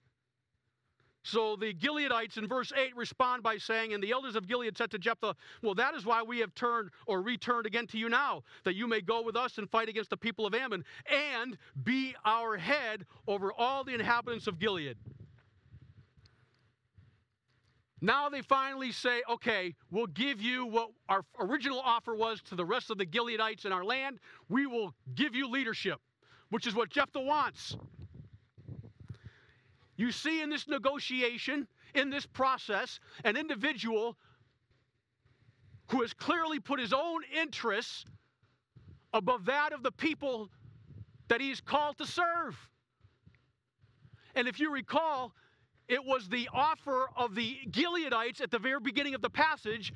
So 1.27 1.57
the 1.57 1.75
Gileadites 1.75 2.39
in 2.39 2.47
verse 2.47 2.73
8 2.73 2.97
respond 2.97 3.43
by 3.43 3.57
saying, 3.57 3.93
And 3.93 4.01
the 4.01 4.13
elders 4.13 4.37
of 4.37 4.47
Gilead 4.47 4.77
said 4.79 4.93
to 4.93 4.99
Jephthah, 4.99 5.35
Well, 5.61 5.75
that 5.75 5.97
is 5.97 6.07
why 6.07 6.23
we 6.23 6.39
have 6.39 6.55
turned 6.55 6.91
or 7.05 7.21
returned 7.21 7.67
again 7.67 7.89
to 7.89 7.99
you 7.99 8.09
now, 8.09 8.45
that 8.63 8.77
you 8.77 8.87
may 8.87 9.01
go 9.01 9.23
with 9.23 9.35
us 9.35 9.59
and 9.59 9.69
fight 9.69 9.89
against 9.89 10.11
the 10.11 10.17
people 10.17 10.47
of 10.47 10.55
Ammon 10.55 10.85
and 11.11 11.59
be 11.83 12.15
our 12.25 12.57
head 12.57 13.07
over 13.27 13.53
all 13.53 13.83
the 13.83 13.93
inhabitants 13.93 14.47
of 14.47 14.61
Gilead. 14.61 14.97
Now 18.01 18.29
they 18.29 18.43
finally 18.43 18.93
say, 18.93 19.23
okay, 19.29 19.75
we'll 19.91 20.07
give 20.07 20.41
you 20.41 20.67
what 20.67 20.91
our 21.09 21.25
original 21.41 21.81
offer 21.81 22.15
was 22.15 22.41
to 22.43 22.55
the 22.55 22.65
rest 22.65 22.89
of 22.91 22.99
the 22.99 23.07
Gileadites 23.07 23.65
in 23.65 23.73
our 23.73 23.85
land. 23.85 24.21
We 24.49 24.67
will 24.67 24.95
give 25.17 25.35
you 25.35 25.49
leadership, 25.49 25.99
which 26.51 26.69
is 26.69 26.75
what 26.77 26.89
Jephthah 26.89 27.21
wants. 27.21 27.77
You 29.97 30.13
see 30.13 30.43
in 30.43 30.51
this 30.51 30.69
negotiation, 30.69 31.67
in 31.95 32.11
this 32.11 32.27
process, 32.27 33.01
an 33.25 33.37
individual 33.37 34.17
who 35.91 36.03
has 36.03 36.13
clearly 36.13 36.61
put 36.61 36.81
his 36.81 36.93
own 36.93 37.23
interests 37.35 38.05
above 39.15 39.47
that 39.47 39.73
of 39.73 39.83
the 39.83 39.93
people 39.93 40.51
that 41.29 41.41
he 41.41 41.51
is 41.51 41.61
called 41.61 41.99
to 41.99 42.07
serve. 42.07 42.57
And 44.35 44.47
if 44.47 44.61
you 44.61 44.71
recall, 44.71 45.33
it 45.89 46.05
was 46.05 46.29
the 46.29 46.49
offer 46.53 47.09
of 47.17 47.35
the 47.35 47.59
Gileadites 47.71 48.41
at 48.41 48.51
the 48.51 48.59
very 48.59 48.81
beginning 48.81 49.15
of 49.15 49.23
the 49.23 49.31
passage 49.31 49.93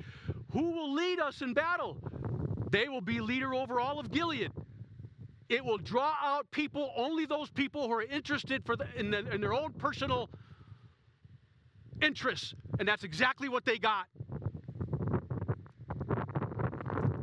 who 0.51 0.71
will 0.71 0.93
lead 0.93 1.19
us 1.19 1.41
in 1.41 1.53
battle? 1.53 1.97
They 2.71 2.87
will 2.87 3.01
be 3.01 3.19
leader 3.19 3.53
over 3.53 3.79
all 3.79 3.99
of 3.99 4.11
Gilead. 4.11 4.51
It 5.51 5.65
will 5.65 5.77
draw 5.77 6.13
out 6.23 6.49
people, 6.51 6.93
only 6.95 7.25
those 7.25 7.49
people 7.49 7.85
who 7.85 7.91
are 7.91 8.03
interested 8.03 8.65
for 8.65 8.77
the, 8.77 8.85
in, 8.95 9.11
the, 9.11 9.29
in 9.33 9.41
their 9.41 9.53
own 9.53 9.73
personal 9.73 10.29
interests. 12.01 12.53
And 12.79 12.87
that's 12.87 13.03
exactly 13.03 13.49
what 13.49 13.65
they 13.65 13.77
got. 13.77 14.07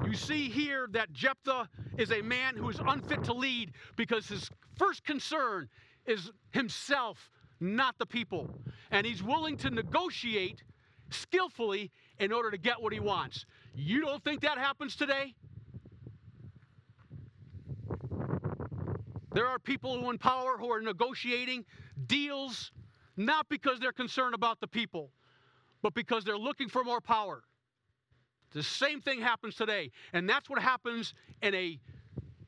You 0.05 0.13
see 0.13 0.51
here 0.51 0.89
that 0.93 1.11
Jephthah 1.11 1.71
is 1.97 2.13
a 2.13 2.21
man 2.21 2.55
who 2.55 2.69
is 2.69 2.79
unfit 2.87 3.25
to 3.25 3.33
lead 3.33 3.73
because 3.97 4.29
his 4.29 4.51
first 4.77 5.05
concern 5.05 5.71
is 6.05 6.31
himself, 6.51 7.31
not 7.61 7.97
the 7.97 8.05
people. 8.05 8.51
And 8.91 9.07
he's 9.07 9.23
willing 9.23 9.57
to 9.57 9.71
negotiate 9.71 10.63
skillfully 11.09 11.91
in 12.19 12.33
order 12.33 12.51
to 12.51 12.59
get 12.59 12.83
what 12.83 12.93
he 12.93 13.01
wants. 13.01 13.47
You 13.75 14.03
don't 14.03 14.23
think 14.23 14.43
that 14.43 14.59
happens 14.59 14.97
today? 14.97 15.35
There 19.39 19.47
are 19.47 19.61
people 19.61 20.03
who 20.03 20.11
in 20.11 20.19
power 20.19 20.57
who 20.59 20.69
are 20.73 20.81
negotiating 20.81 21.65
deals 22.09 22.73
not 23.17 23.49
because 23.49 23.79
they're 23.79 23.93
concerned 23.93 24.35
about 24.35 24.59
the 24.59 24.67
people, 24.67 25.13
but 25.81 25.95
because 25.95 26.25
they're 26.25 26.37
looking 26.37 26.69
for 26.69 26.83
more 26.83 27.01
power. 27.01 27.45
The 28.53 28.65
same 28.65 29.01
thing 29.01 29.21
happens 29.21 29.55
today. 29.55 29.93
And 30.13 30.29
that's 30.29 30.51
what 30.51 30.61
happens 30.61 31.15
in 31.41 31.55
a 31.55 31.79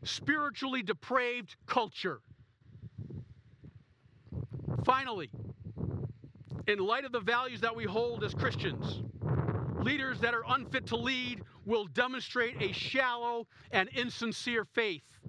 spiritually 0.03 0.83
depraved 0.83 1.55
culture. 1.64 2.22
Finally, 4.85 5.31
in 6.66 6.81
light 6.81 7.05
of 7.05 7.12
the 7.12 7.20
values 7.20 7.61
that 7.61 7.76
we 7.76 7.85
hold 7.85 8.24
as 8.24 8.35
Christians, 8.35 9.00
leaders 9.81 10.18
that 10.18 10.35
are 10.35 10.42
unfit 10.48 10.87
to 10.87 10.96
lead 10.96 11.42
will 11.64 11.85
demonstrate 11.85 12.61
a 12.61 12.72
shallow 12.72 13.46
and 13.70 13.88
insincere 13.90 14.64
faith. 14.64 15.19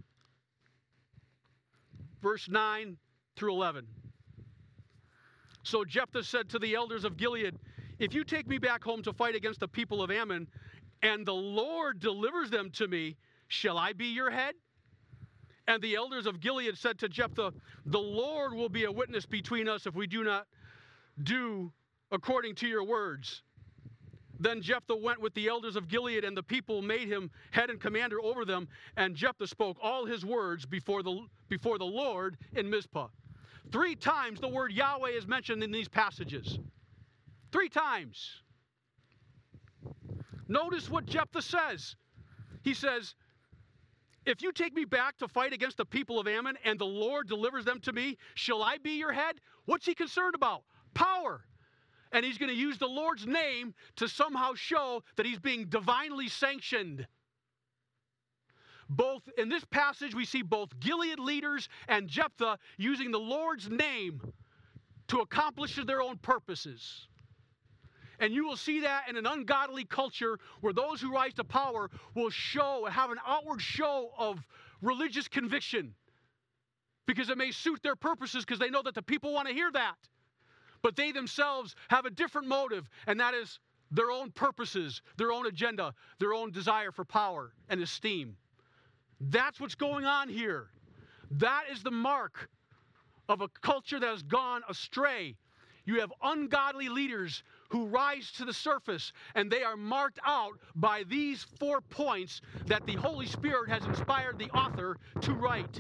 Verse 2.22 2.48
9 2.50 2.98
through 3.36 3.54
11. 3.54 3.88
So 5.64 5.86
Jephthah 5.86 6.24
said 6.24 6.50
to 6.50 6.60
the 6.60 6.76
elders 6.76 7.04
of 7.04 7.18
Gilead, 7.18 7.56
If 8.00 8.14
you 8.14 8.24
take 8.24 8.48
me 8.48 8.58
back 8.58 8.84
home 8.84 9.04
to 9.04 9.14
fight 9.14 9.36
against 9.36 9.60
the 9.60 9.68
people 9.68 10.02
of 10.02 10.12
Ammon, 10.12 10.48
and 11.04 11.26
the 11.26 11.34
Lord 11.34 12.00
delivers 12.00 12.50
them 12.50 12.70
to 12.72 12.88
me, 12.88 13.16
shall 13.48 13.78
I 13.78 13.94
be 13.94 14.08
your 14.08 14.30
head? 14.30 14.56
And 15.68 15.82
the 15.82 15.96
elders 15.96 16.26
of 16.26 16.40
Gilead 16.40 16.78
said 16.78 17.00
to 17.00 17.10
Jephthah, 17.10 17.54
The 17.86 18.00
Lord 18.00 18.54
will 18.54 18.70
be 18.70 18.86
a 18.86 18.92
witness 18.92 19.26
between 19.26 19.70
us 19.70 19.86
if 19.86 19.96
we 19.96 20.08
do 20.08 20.24
not 20.24 20.48
do 21.24 21.72
according 22.12 22.56
to 22.56 22.68
your 22.68 22.84
words. 22.84 23.44
Then 24.42 24.60
Jephthah 24.60 24.96
went 24.96 25.22
with 25.22 25.36
the 25.36 25.48
elders 25.48 25.76
of 25.76 25.88
Gilead, 25.88 26.24
and 26.24 26.36
the 26.36 26.42
people 26.42 26.82
made 26.82 27.08
him 27.08 27.30
head 27.52 27.70
and 27.70 27.80
commander 27.80 28.20
over 28.20 28.44
them. 28.44 28.68
And 28.98 29.16
Jephthah 29.16 29.46
spoke 29.46 29.78
all 29.82 30.06
his 30.06 30.26
words 30.26 30.66
before 30.66 31.04
the, 31.04 31.28
before 31.48 31.78
the 31.78 31.86
Lord 31.86 32.38
in 32.56 32.68
Mizpah. 32.68 33.08
Three 33.72 33.96
times 33.96 34.40
the 34.40 34.48
word 34.48 34.72
Yahweh 34.72 35.12
is 35.12 35.28
mentioned 35.28 35.64
in 35.64 35.72
these 35.72 35.88
passages. 35.88 36.58
Three 37.52 37.70
times. 37.70 38.42
Notice 40.48 40.90
what 40.90 41.06
Jephthah 41.06 41.44
says. 41.44 41.96
He 42.64 42.74
says, 42.74 43.14
If 44.26 44.42
you 44.42 44.52
take 44.52 44.74
me 44.74 44.86
back 44.86 45.20
to 45.20 45.28
fight 45.28 45.54
against 45.54 45.78
the 45.78 45.86
people 45.86 46.20
of 46.20 46.28
Ammon 46.28 46.58
and 46.66 46.80
the 46.80 46.86
Lord 46.86 47.28
delivers 47.28 47.64
them 47.64 47.80
to 47.82 47.94
me, 47.94 48.18
shall 48.34 48.64
I 48.64 48.80
be 48.80 48.98
your 48.98 49.14
head? 49.14 49.36
What's 49.66 49.86
he 49.86 49.94
concerned 49.94 50.34
about? 50.34 50.64
Power. 50.96 51.46
And 52.12 52.26
he's 52.26 52.38
going 52.38 52.50
to 52.50 52.56
use 52.56 52.78
the 52.78 52.88
Lord's 52.88 53.26
name 53.26 53.74
to 53.98 54.08
somehow 54.08 54.54
show 54.54 55.04
that 55.16 55.26
he's 55.26 55.40
being 55.40 55.66
divinely 55.66 56.28
sanctioned. 56.28 57.08
Both 58.90 59.24
in 59.38 59.48
this 59.48 59.64
passage, 59.64 60.14
we 60.14 60.26
see 60.26 60.42
both 60.42 60.78
Gilead 60.80 61.20
leaders 61.20 61.70
and 61.88 62.10
Jephthah 62.10 62.60
using 62.78 63.12
the 63.12 63.20
Lord's 63.20 63.70
name 63.70 64.22
to 65.08 65.20
accomplish 65.20 65.80
their 65.86 66.02
own 66.02 66.18
purposes. 66.18 67.08
And 68.20 68.34
you 68.34 68.46
will 68.46 68.58
see 68.58 68.82
that 68.82 69.10
in 69.10 69.18
an 69.18 69.26
ungodly 69.26 69.86
culture 69.86 70.38
where 70.60 70.74
those 70.74 71.02
who 71.02 71.12
rise 71.12 71.34
to 71.36 71.44
power 71.44 71.90
will 72.14 72.30
show, 72.30 72.86
have 72.86 73.10
an 73.10 73.18
outward 73.26 73.62
show 73.62 74.12
of 74.18 74.40
religious 74.82 75.28
conviction 75.28 75.96
because 77.08 77.30
it 77.30 77.38
may 77.38 77.52
suit 77.52 77.82
their 77.82 77.96
purposes 77.96 78.46
because 78.46 78.60
they 78.60 78.70
know 78.70 78.84
that 78.84 78.94
the 78.94 79.02
people 79.02 79.34
want 79.34 79.48
to 79.48 79.54
hear 79.54 79.72
that. 79.72 79.96
But 80.82 80.96
they 80.96 81.12
themselves 81.12 81.76
have 81.90 82.06
a 82.06 82.10
different 82.10 82.48
motive, 82.48 82.90
and 83.08 83.20
that 83.20 83.34
is 83.34 83.60
their 83.92 84.10
own 84.10 84.32
purposes, 84.32 85.02
their 85.18 85.32
own 85.32 85.46
agenda, 85.46 85.94
their 86.20 86.34
own 86.34 86.52
desire 86.52 86.92
for 86.92 87.06
power 87.06 87.54
and 87.70 87.82
esteem. 87.82 88.38
That's 89.20 89.60
what's 89.60 89.76
going 89.76 90.06
on 90.06 90.30
here. 90.30 90.70
That 91.32 91.66
is 91.72 91.84
the 91.84 91.92
mark 91.92 92.50
of 93.30 93.42
a 93.42 93.48
culture 93.62 94.00
that 94.00 94.10
has 94.10 94.24
gone 94.24 94.62
astray. 94.68 95.36
You 95.86 96.00
have 96.00 96.12
ungodly 96.22 96.90
leaders 96.90 97.44
who 97.70 97.86
rise 97.86 98.32
to 98.34 98.46
the 98.46 98.54
surface, 98.54 99.14
and 99.36 99.50
they 99.50 99.64
are 99.64 99.78
marked 99.78 100.20
out 100.26 100.54
by 100.76 101.04
these 101.04 101.46
four 101.60 101.82
points 101.82 102.42
that 102.68 102.86
the 102.86 102.96
Holy 102.96 103.26
Spirit 103.26 103.70
has 103.70 103.86
inspired 103.86 104.38
the 104.38 104.50
author 104.52 104.98
to 105.22 105.34
write. 105.34 105.80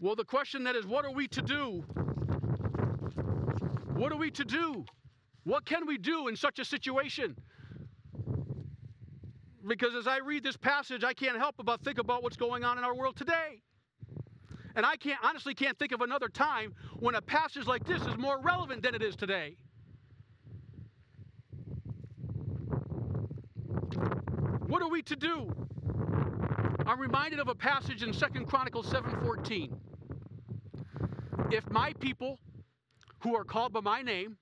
Well, 0.00 0.16
the 0.16 0.24
question 0.24 0.64
then 0.64 0.76
is 0.76 0.86
what 0.86 1.04
are 1.04 1.12
we 1.12 1.28
to 1.28 1.42
do? 1.42 1.84
What 3.94 4.12
are 4.12 4.16
we 4.16 4.30
to 4.30 4.44
do? 4.44 4.86
What 5.44 5.66
can 5.66 5.86
we 5.86 5.98
do 5.98 6.28
in 6.28 6.36
such 6.36 6.58
a 6.58 6.64
situation? 6.64 7.36
Because 9.66 9.94
as 9.94 10.06
I 10.06 10.18
read 10.18 10.42
this 10.42 10.56
passage, 10.56 11.04
I 11.04 11.12
can't 11.12 11.36
help 11.36 11.56
but 11.62 11.82
think 11.82 11.98
about 11.98 12.22
what's 12.22 12.38
going 12.38 12.64
on 12.64 12.78
in 12.78 12.84
our 12.84 12.94
world 12.94 13.16
today. 13.16 13.60
And 14.74 14.86
I 14.86 14.96
can't 14.96 15.18
honestly 15.22 15.54
can't 15.54 15.78
think 15.78 15.92
of 15.92 16.00
another 16.00 16.28
time 16.28 16.74
when 16.98 17.14
a 17.14 17.20
passage 17.20 17.66
like 17.66 17.84
this 17.84 18.00
is 18.02 18.16
more 18.16 18.40
relevant 18.40 18.82
than 18.82 18.94
it 18.94 19.02
is 19.02 19.16
today. 19.16 19.56
What 24.66 24.80
are 24.80 24.88
we 24.88 25.02
to 25.02 25.16
do? 25.16 25.52
I'm 26.86 27.00
reminded 27.00 27.38
of 27.38 27.48
a 27.48 27.54
passage 27.54 28.02
in 28.02 28.14
Second 28.14 28.46
Chronicles 28.46 28.86
7:14. 28.86 29.89
If 31.50 31.68
my 31.68 31.92
people 31.94 32.38
who 33.20 33.34
are 33.34 33.44
called 33.44 33.72
by 33.72 33.80
my 33.80 34.02
name 34.02 34.36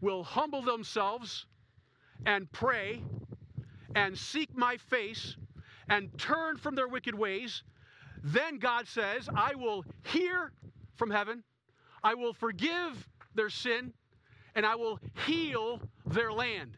will 0.00 0.24
humble 0.24 0.62
themselves 0.62 1.44
and 2.24 2.50
pray 2.50 3.02
and 3.94 4.16
seek 4.16 4.56
my 4.56 4.78
face 4.78 5.36
and 5.90 6.16
turn 6.18 6.56
from 6.56 6.74
their 6.74 6.88
wicked 6.88 7.14
ways, 7.14 7.62
then 8.22 8.58
God 8.58 8.88
says, 8.88 9.28
I 9.34 9.54
will 9.54 9.84
hear 10.04 10.52
from 10.96 11.10
heaven, 11.10 11.42
I 12.02 12.14
will 12.14 12.32
forgive 12.32 13.06
their 13.34 13.50
sin, 13.50 13.92
and 14.54 14.64
I 14.64 14.76
will 14.76 14.98
heal 15.26 15.80
their 16.06 16.32
land. 16.32 16.76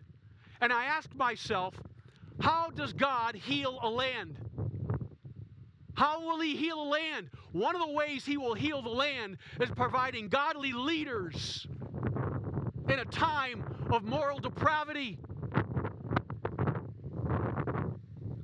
And 0.60 0.72
I 0.72 0.86
ask 0.86 1.14
myself, 1.14 1.74
how 2.40 2.70
does 2.70 2.92
God 2.92 3.36
heal 3.36 3.78
a 3.82 3.88
land? 3.88 4.36
How 5.94 6.20
will 6.20 6.40
He 6.40 6.56
heal 6.56 6.84
the 6.84 6.90
land? 6.90 7.30
One 7.52 7.74
of 7.74 7.86
the 7.86 7.92
ways 7.92 8.24
He 8.24 8.36
will 8.36 8.54
heal 8.54 8.82
the 8.82 8.88
land 8.88 9.36
is 9.60 9.70
providing 9.70 10.28
godly 10.28 10.72
leaders 10.72 11.66
in 12.88 12.98
a 12.98 13.04
time 13.04 13.64
of 13.90 14.04
moral 14.04 14.38
depravity. 14.38 15.18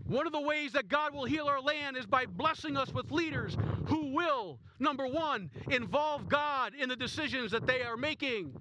One 0.06 0.26
of 0.26 0.32
the 0.32 0.40
ways 0.40 0.72
that 0.72 0.88
God 0.88 1.14
will 1.14 1.24
heal 1.24 1.48
our 1.48 1.60
land 1.60 1.96
is 1.96 2.06
by 2.06 2.24
blessing 2.24 2.76
us 2.78 2.92
with 2.94 3.10
leaders 3.10 3.56
who 3.86 4.14
will, 4.14 4.58
number 4.78 5.06
one, 5.06 5.50
involve 5.70 6.28
God 6.28 6.72
in 6.74 6.88
the 6.88 6.96
decisions 6.96 7.50
that 7.52 7.66
they 7.66 7.82
are 7.82 7.96
making. 7.96 8.54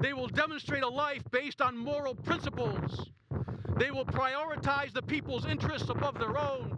They 0.00 0.14
will 0.14 0.28
demonstrate 0.28 0.82
a 0.82 0.88
life 0.88 1.22
based 1.30 1.60
on 1.60 1.76
moral 1.76 2.14
principles. 2.14 3.10
They 3.76 3.90
will 3.90 4.06
prioritize 4.06 4.94
the 4.94 5.02
people's 5.02 5.44
interests 5.44 5.90
above 5.90 6.18
their 6.18 6.38
own. 6.38 6.75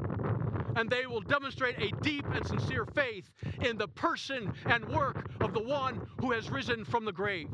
And 0.79 0.89
they 0.89 1.07
will 1.07 1.21
demonstrate 1.21 1.77
a 1.81 1.91
deep 2.03 2.25
and 2.33 2.47
sincere 2.47 2.87
faith 2.87 3.29
in 3.63 3.79
the 3.79 3.89
person 3.89 4.53
and 4.67 4.89
work 4.89 5.29
of 5.41 5.53
the 5.53 5.63
one 5.63 6.07
who 6.21 6.31
has 6.31 6.49
risen 6.51 6.85
from 6.85 7.05
the 7.05 7.11
grave. 7.11 7.49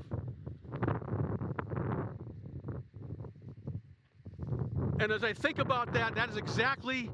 And 5.01 5.11
as 5.11 5.25
I 5.25 5.33
think 5.33 5.59
about 5.59 5.95
that, 5.95 6.15
that 6.17 6.29
is 6.29 6.37
exactly 6.37 7.09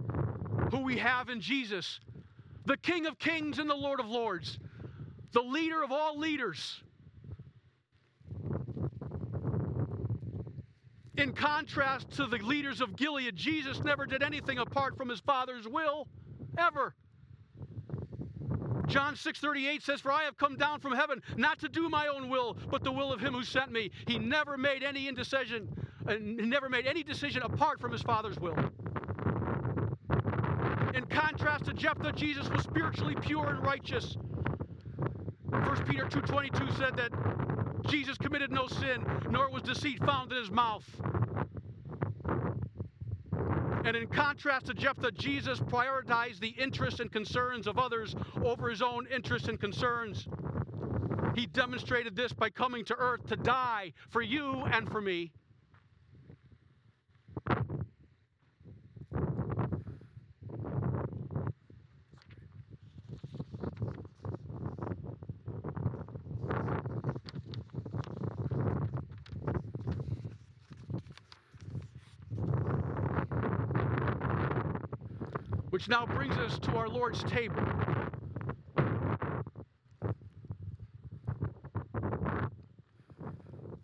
who 0.73 0.81
we 0.81 0.99
have 0.99 1.29
in 1.29 1.41
Jesus 1.41 2.01
the 2.67 2.77
King 2.77 3.07
of 3.07 3.19
Kings 3.19 3.61
and 3.61 3.71
the 3.71 3.75
Lord 3.75 4.01
of 4.01 4.07
Lords, 4.07 4.59
the 5.33 5.41
leader 5.41 5.83
of 5.83 5.93
all 5.93 6.19
leaders. 6.19 6.83
In 11.17 11.33
contrast 11.33 12.11
to 12.13 12.27
the 12.27 12.39
leaders 12.39 12.81
of 12.81 12.97
Gilead, 12.97 13.37
Jesus 13.37 13.83
never 13.83 14.07
did 14.07 14.23
anything 14.23 14.59
apart 14.59 14.97
from 14.97 15.09
his 15.09 15.21
Father's 15.21 15.67
will, 15.67 16.09
ever. 16.57 16.95
John 18.87 19.15
6:38 19.15 19.83
says, 19.83 20.01
"For 20.01 20.11
I 20.11 20.25
have 20.25 20.37
come 20.37 20.57
down 20.57 20.81
from 20.81 20.93
heaven 20.93 21.23
not 21.37 21.61
to 21.61 21.69
do 21.69 21.89
my 21.89 22.09
own 22.09 22.29
will, 22.29 22.55
but 22.71 22.83
the 22.83 22.91
will 22.91 23.13
of 23.13 23.21
him 23.21 23.35
who 23.35 23.45
sent 23.45 23.71
me." 23.71 23.93
He 24.07 24.19
never 24.19 24.57
made 24.57 24.83
any 24.83 25.07
indecision 25.07 25.69
uh, 26.09 26.13
and 26.13 26.37
never 26.51 26.69
made 26.69 26.87
any 26.87 27.05
decision 27.05 27.43
apart 27.43 27.81
from 27.81 27.93
his 27.93 28.03
Father's 28.03 28.39
will. 28.39 28.57
In 30.95 31.07
contrast 31.09 31.67
to 31.67 31.73
Jephthah, 31.73 32.13
Jesus 32.13 32.49
was 32.49 32.65
spiritually 32.65 33.15
pure 33.21 33.49
and 33.49 33.63
righteous. 33.63 34.17
1 35.51 35.85
Peter 35.85 36.07
2.22 36.07 36.77
said 36.77 36.97
that 36.97 37.13
Jesus 37.91 38.17
committed 38.17 38.53
no 38.53 38.69
sin, 38.69 39.05
nor 39.31 39.51
was 39.51 39.63
deceit 39.63 39.99
found 40.05 40.31
in 40.31 40.39
his 40.39 40.51
mouth. 40.51 40.85
And 43.85 43.97
in 43.97 44.07
contrast 44.07 44.67
to 44.67 44.75
Jephthah, 44.75 45.13
Jesus 45.13 45.59
prioritized 45.59 46.39
the 46.39 46.51
interests 46.51 47.01
and 47.01 47.11
concerns 47.11 47.67
of 47.67 47.79
others 47.79 48.15
over 48.45 48.69
his 48.69 48.83
own 48.83 49.09
interests 49.09 49.49
and 49.49 49.59
concerns. 49.59 50.29
He 51.35 51.47
demonstrated 51.47 52.15
this 52.15 52.33
by 52.33 52.51
coming 52.51 52.85
to 52.85 52.97
earth 52.97 53.27
to 53.29 53.37
die 53.37 53.93
for 54.09 54.23
you 54.23 54.63
and 54.73 54.89
for 54.91 55.01
me. 55.01 55.33
Which 75.81 75.89
now 75.89 76.05
brings 76.05 76.37
us 76.37 76.59
to 76.59 76.77
our 76.77 76.91
Lord's 76.91 77.25
table. 77.25 77.65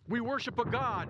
We 0.06 0.20
worship 0.20 0.58
a 0.58 0.66
God 0.66 1.08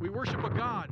We 0.00 0.08
worship 0.08 0.44
a 0.44 0.50
God 0.50 0.88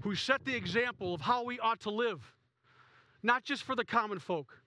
who 0.00 0.14
set 0.14 0.46
the 0.46 0.56
example 0.56 1.12
of 1.12 1.20
how 1.20 1.44
we 1.44 1.58
ought 1.58 1.80
to 1.80 1.90
live, 1.90 2.22
not 3.22 3.44
just 3.44 3.64
for 3.64 3.76
the 3.76 3.84
common 3.84 4.18
folk, 4.18 4.59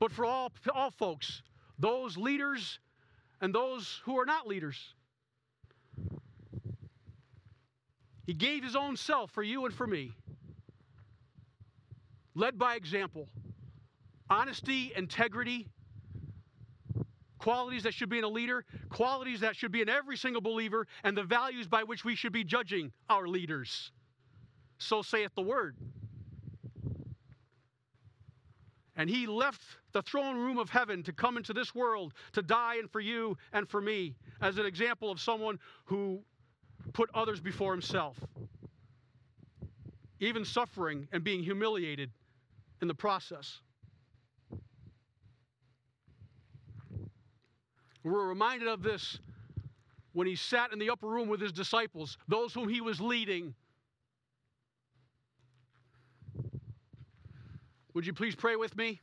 but 0.00 0.10
for 0.10 0.24
all, 0.24 0.50
all 0.74 0.90
folks, 0.90 1.42
those 1.78 2.16
leaders 2.16 2.80
and 3.40 3.54
those 3.54 4.00
who 4.04 4.18
are 4.18 4.26
not 4.26 4.48
leaders. 4.48 4.94
He 8.26 8.34
gave 8.34 8.64
his 8.64 8.74
own 8.74 8.96
self 8.96 9.30
for 9.30 9.42
you 9.42 9.66
and 9.66 9.74
for 9.74 9.86
me, 9.86 10.12
led 12.34 12.58
by 12.58 12.76
example, 12.76 13.28
honesty, 14.28 14.92
integrity, 14.96 15.68
qualities 17.38 17.82
that 17.82 17.92
should 17.92 18.08
be 18.08 18.18
in 18.18 18.24
a 18.24 18.28
leader, 18.28 18.64
qualities 18.88 19.40
that 19.40 19.56
should 19.56 19.72
be 19.72 19.82
in 19.82 19.88
every 19.88 20.16
single 20.16 20.40
believer, 20.40 20.86
and 21.04 21.16
the 21.16 21.24
values 21.24 21.66
by 21.66 21.82
which 21.82 22.04
we 22.04 22.14
should 22.14 22.32
be 22.32 22.44
judging 22.44 22.92
our 23.08 23.26
leaders. 23.26 23.90
So 24.78 25.02
saith 25.02 25.34
the 25.34 25.42
word. 25.42 25.76
And 28.96 29.08
he 29.08 29.26
left 29.26 29.62
the 29.92 30.02
throne 30.02 30.36
room 30.36 30.58
of 30.58 30.70
heaven 30.70 31.02
to 31.04 31.12
come 31.12 31.36
into 31.36 31.52
this 31.52 31.74
world 31.74 32.12
to 32.32 32.42
die 32.42 32.76
and 32.76 32.90
for 32.90 33.00
you 33.00 33.36
and 33.52 33.68
for 33.68 33.80
me 33.80 34.14
as 34.40 34.58
an 34.58 34.66
example 34.66 35.10
of 35.10 35.20
someone 35.20 35.58
who 35.84 36.20
put 36.92 37.10
others 37.14 37.40
before 37.40 37.72
himself, 37.72 38.16
even 40.18 40.44
suffering 40.44 41.08
and 41.12 41.22
being 41.22 41.42
humiliated 41.42 42.10
in 42.82 42.88
the 42.88 42.94
process. 42.94 43.60
We're 48.02 48.26
reminded 48.26 48.68
of 48.68 48.82
this 48.82 49.18
when 50.12 50.26
he 50.26 50.34
sat 50.34 50.72
in 50.72 50.78
the 50.78 50.90
upper 50.90 51.06
room 51.06 51.28
with 51.28 51.40
his 51.40 51.52
disciples, 51.52 52.16
those 52.28 52.52
whom 52.52 52.68
he 52.68 52.80
was 52.80 53.00
leading. 53.00 53.54
Would 57.92 58.06
you 58.06 58.12
please 58.12 58.36
pray 58.36 58.54
with 58.54 58.76
me? 58.76 59.00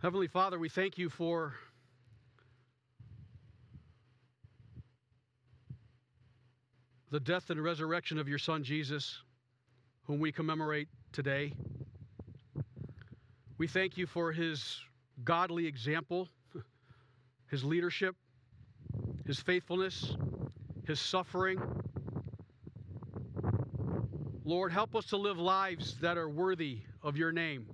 Heavenly 0.00 0.28
Father, 0.28 0.56
we 0.56 0.68
thank 0.68 0.98
you 0.98 1.10
for 1.10 1.54
the 7.10 7.18
death 7.18 7.50
and 7.50 7.60
resurrection 7.60 8.20
of 8.20 8.28
your 8.28 8.38
Son 8.38 8.62
Jesus, 8.62 9.20
whom 10.04 10.20
we 10.20 10.30
commemorate 10.30 10.86
today. 11.12 11.52
We 13.58 13.66
thank 13.66 13.98
you 13.98 14.06
for 14.06 14.30
his 14.30 14.80
godly 15.24 15.66
example, 15.66 16.28
his 17.50 17.64
leadership, 17.64 18.14
his 19.26 19.40
faithfulness, 19.40 20.14
his 20.86 21.00
suffering. 21.00 21.60
Lord, 24.50 24.72
help 24.72 24.96
us 24.96 25.04
to 25.06 25.16
live 25.16 25.38
lives 25.38 25.94
that 26.00 26.18
are 26.18 26.28
worthy 26.28 26.78
of 27.04 27.16
your 27.16 27.30
name. 27.30 27.66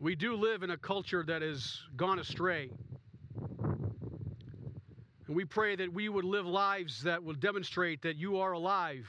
We 0.00 0.16
do 0.16 0.34
live 0.34 0.64
in 0.64 0.70
a 0.70 0.76
culture 0.76 1.22
that 1.22 1.40
has 1.40 1.78
gone 1.96 2.18
astray. 2.18 2.68
And 3.62 5.36
we 5.36 5.44
pray 5.44 5.76
that 5.76 5.92
we 5.92 6.08
would 6.08 6.24
live 6.24 6.46
lives 6.46 7.04
that 7.04 7.22
will 7.22 7.34
demonstrate 7.34 8.02
that 8.02 8.16
you 8.16 8.40
are 8.40 8.50
alive 8.50 9.08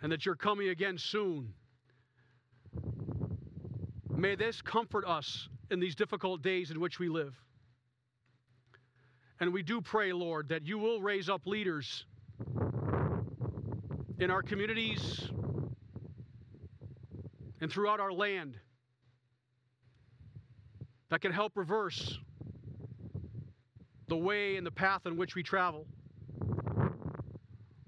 and 0.00 0.10
that 0.10 0.24
you're 0.24 0.34
coming 0.34 0.70
again 0.70 0.96
soon. 0.96 1.52
May 4.08 4.34
this 4.34 4.62
comfort 4.62 5.04
us 5.04 5.50
in 5.70 5.78
these 5.78 5.94
difficult 5.94 6.40
days 6.40 6.70
in 6.70 6.80
which 6.80 6.98
we 6.98 7.10
live. 7.10 7.34
And 9.40 9.52
we 9.52 9.62
do 9.62 9.80
pray, 9.80 10.12
Lord, 10.12 10.48
that 10.48 10.66
you 10.66 10.78
will 10.78 11.00
raise 11.00 11.28
up 11.28 11.46
leaders 11.46 12.04
in 14.18 14.30
our 14.30 14.42
communities 14.42 15.28
and 17.60 17.70
throughout 17.70 18.00
our 18.00 18.12
land 18.12 18.54
that 21.10 21.20
can 21.20 21.32
help 21.32 21.52
reverse 21.56 22.18
the 24.08 24.16
way 24.16 24.56
and 24.56 24.66
the 24.66 24.70
path 24.70 25.02
in 25.06 25.16
which 25.16 25.34
we 25.34 25.42
travel. 25.42 25.86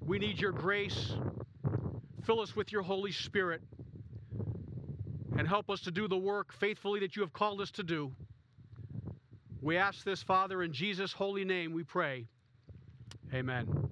We 0.05 0.19
need 0.19 0.41
your 0.41 0.53
grace 0.53 1.15
Fill 2.29 2.41
us 2.41 2.55
with 2.55 2.73
your 2.73 2.83
Holy 2.83 3.11
Spirit 3.11 3.63
and 5.39 5.49
help 5.49 5.71
us 5.71 5.81
to 5.81 5.91
do 5.91 6.09
the 6.09 6.17
work 6.19 6.53
faithfully 6.53 7.01
that 7.01 7.17
you 7.17 7.23
have 7.23 7.33
called 7.33 7.59
us 7.63 7.71
to 7.71 7.83
do. 7.83 8.13
We 9.61 9.77
ask 9.77 10.05
this, 10.05 10.23
Father, 10.23 10.63
in 10.63 10.73
Jesus' 10.73 11.13
holy 11.13 11.45
name 11.45 11.73
we 11.73 11.83
pray. 11.83 12.27
Amen. 13.35 13.88